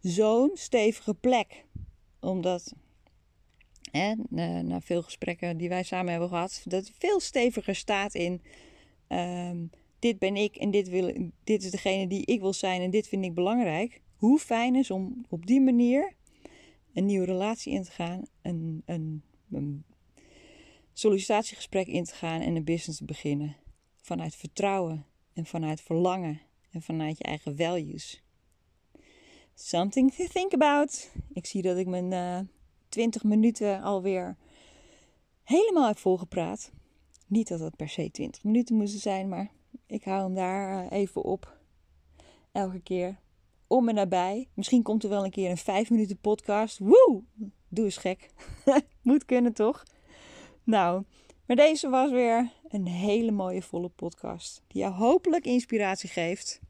Zo'n 0.00 0.50
stevige 0.54 1.14
plek. 1.14 1.64
Omdat, 2.20 2.74
hè, 3.90 4.14
na, 4.28 4.80
veel 4.80 5.02
gesprekken 5.02 5.56
die 5.56 5.68
wij 5.68 5.82
samen 5.82 6.10
hebben 6.10 6.28
gehad, 6.28 6.62
dat 6.64 6.90
veel 6.98 7.20
steviger 7.20 7.74
staat 7.74 8.14
in. 8.14 8.42
Um, 9.08 9.70
dit 9.98 10.18
ben 10.18 10.36
ik 10.36 10.56
en 10.56 10.70
dit, 10.70 10.88
wil, 10.88 11.30
dit 11.44 11.64
is 11.64 11.70
degene 11.70 12.06
die 12.06 12.26
ik 12.26 12.40
wil 12.40 12.52
zijn 12.52 12.80
en 12.80 12.90
dit 12.90 13.08
vind 13.08 13.24
ik 13.24 13.34
belangrijk. 13.34 14.00
Hoe 14.16 14.38
fijn 14.38 14.74
is 14.74 14.90
om 14.90 15.24
op 15.28 15.46
die 15.46 15.60
manier 15.60 16.14
een 16.94 17.06
nieuwe 17.06 17.26
relatie 17.26 17.72
in 17.72 17.82
te 17.82 17.90
gaan, 17.90 18.22
een, 18.42 18.82
een 18.86 19.22
sollicitatiegesprek 20.92 21.86
in 21.86 22.04
te 22.04 22.14
gaan 22.14 22.40
en 22.40 22.56
een 22.56 22.64
business 22.64 22.98
te 22.98 23.04
beginnen 23.04 23.56
vanuit 23.96 24.34
vertrouwen 24.34 25.06
en 25.32 25.46
vanuit 25.46 25.80
verlangen 25.80 26.40
en 26.70 26.82
vanuit 26.82 27.18
je 27.18 27.24
eigen 27.24 27.56
values. 27.56 28.23
Something 29.56 30.14
to 30.14 30.26
think 30.26 30.52
about. 30.52 31.10
Ik 31.32 31.46
zie 31.46 31.62
dat 31.62 31.76
ik 31.76 31.86
mijn 31.86 32.10
uh, 32.10 32.38
eh, 32.38 32.44
20 32.88 33.22
minuten 33.22 33.82
alweer 33.82 34.36
helemaal 35.42 35.86
heb 35.86 35.98
volgepraat. 35.98 36.70
Niet 37.26 37.48
dat 37.48 37.60
het 37.60 37.76
per 37.76 37.88
se 37.88 38.10
20 38.10 38.44
minuten 38.44 38.76
moesten 38.76 39.00
zijn, 39.00 39.28
maar 39.28 39.50
ik 39.86 40.04
hou 40.04 40.22
hem 40.22 40.34
daar 40.34 40.84
eh, 40.84 40.98
even 40.98 41.22
op. 41.22 41.58
Elke 42.52 42.80
keer 42.80 43.18
om 43.66 43.88
en 43.88 43.94
nabij. 43.94 44.48
Misschien 44.54 44.82
komt 44.82 45.02
er 45.02 45.08
wel 45.08 45.24
een 45.24 45.30
keer 45.30 45.50
een 45.50 45.56
5 45.56 45.90
minuten 45.90 46.18
podcast. 46.18 46.78
Woe! 46.78 47.22
Doe 47.68 47.84
eens 47.84 47.96
gek. 47.96 48.30
Moet 49.02 49.24
kunnen 49.24 49.52
toch? 49.52 49.82
Nou, 50.64 51.04
maar 51.46 51.56
deze 51.56 51.88
was 51.88 52.10
weer 52.10 52.52
een 52.68 52.86
hele 52.86 53.30
mooie 53.30 53.62
volle 53.62 53.88
podcast. 53.88 54.62
Die 54.66 54.82
jou 54.82 54.94
hopelijk 54.94 55.44
inspiratie 55.44 56.08
geeft 56.08 56.60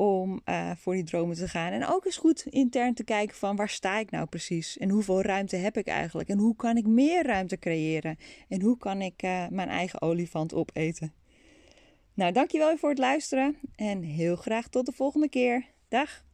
om 0.00 0.40
uh, 0.44 0.70
voor 0.76 0.94
die 0.94 1.04
dromen 1.04 1.36
te 1.36 1.48
gaan. 1.48 1.72
En 1.72 1.86
ook 1.86 2.04
eens 2.04 2.16
goed 2.16 2.46
intern 2.46 2.94
te 2.94 3.04
kijken 3.04 3.36
van 3.36 3.56
waar 3.56 3.68
sta 3.68 3.98
ik 3.98 4.10
nou 4.10 4.26
precies? 4.26 4.78
En 4.78 4.90
hoeveel 4.90 5.22
ruimte 5.22 5.56
heb 5.56 5.76
ik 5.76 5.86
eigenlijk? 5.86 6.28
En 6.28 6.38
hoe 6.38 6.56
kan 6.56 6.76
ik 6.76 6.86
meer 6.86 7.26
ruimte 7.26 7.58
creëren? 7.58 8.18
En 8.48 8.62
hoe 8.62 8.76
kan 8.76 9.00
ik 9.00 9.22
uh, 9.22 9.46
mijn 9.48 9.68
eigen 9.68 10.02
olifant 10.02 10.54
opeten? 10.54 11.12
Nou, 12.14 12.32
dankjewel 12.32 12.76
voor 12.76 12.88
het 12.88 12.98
luisteren. 12.98 13.56
En 13.76 14.02
heel 14.02 14.36
graag 14.36 14.68
tot 14.68 14.86
de 14.86 14.92
volgende 14.92 15.28
keer. 15.28 15.64
Dag! 15.88 16.24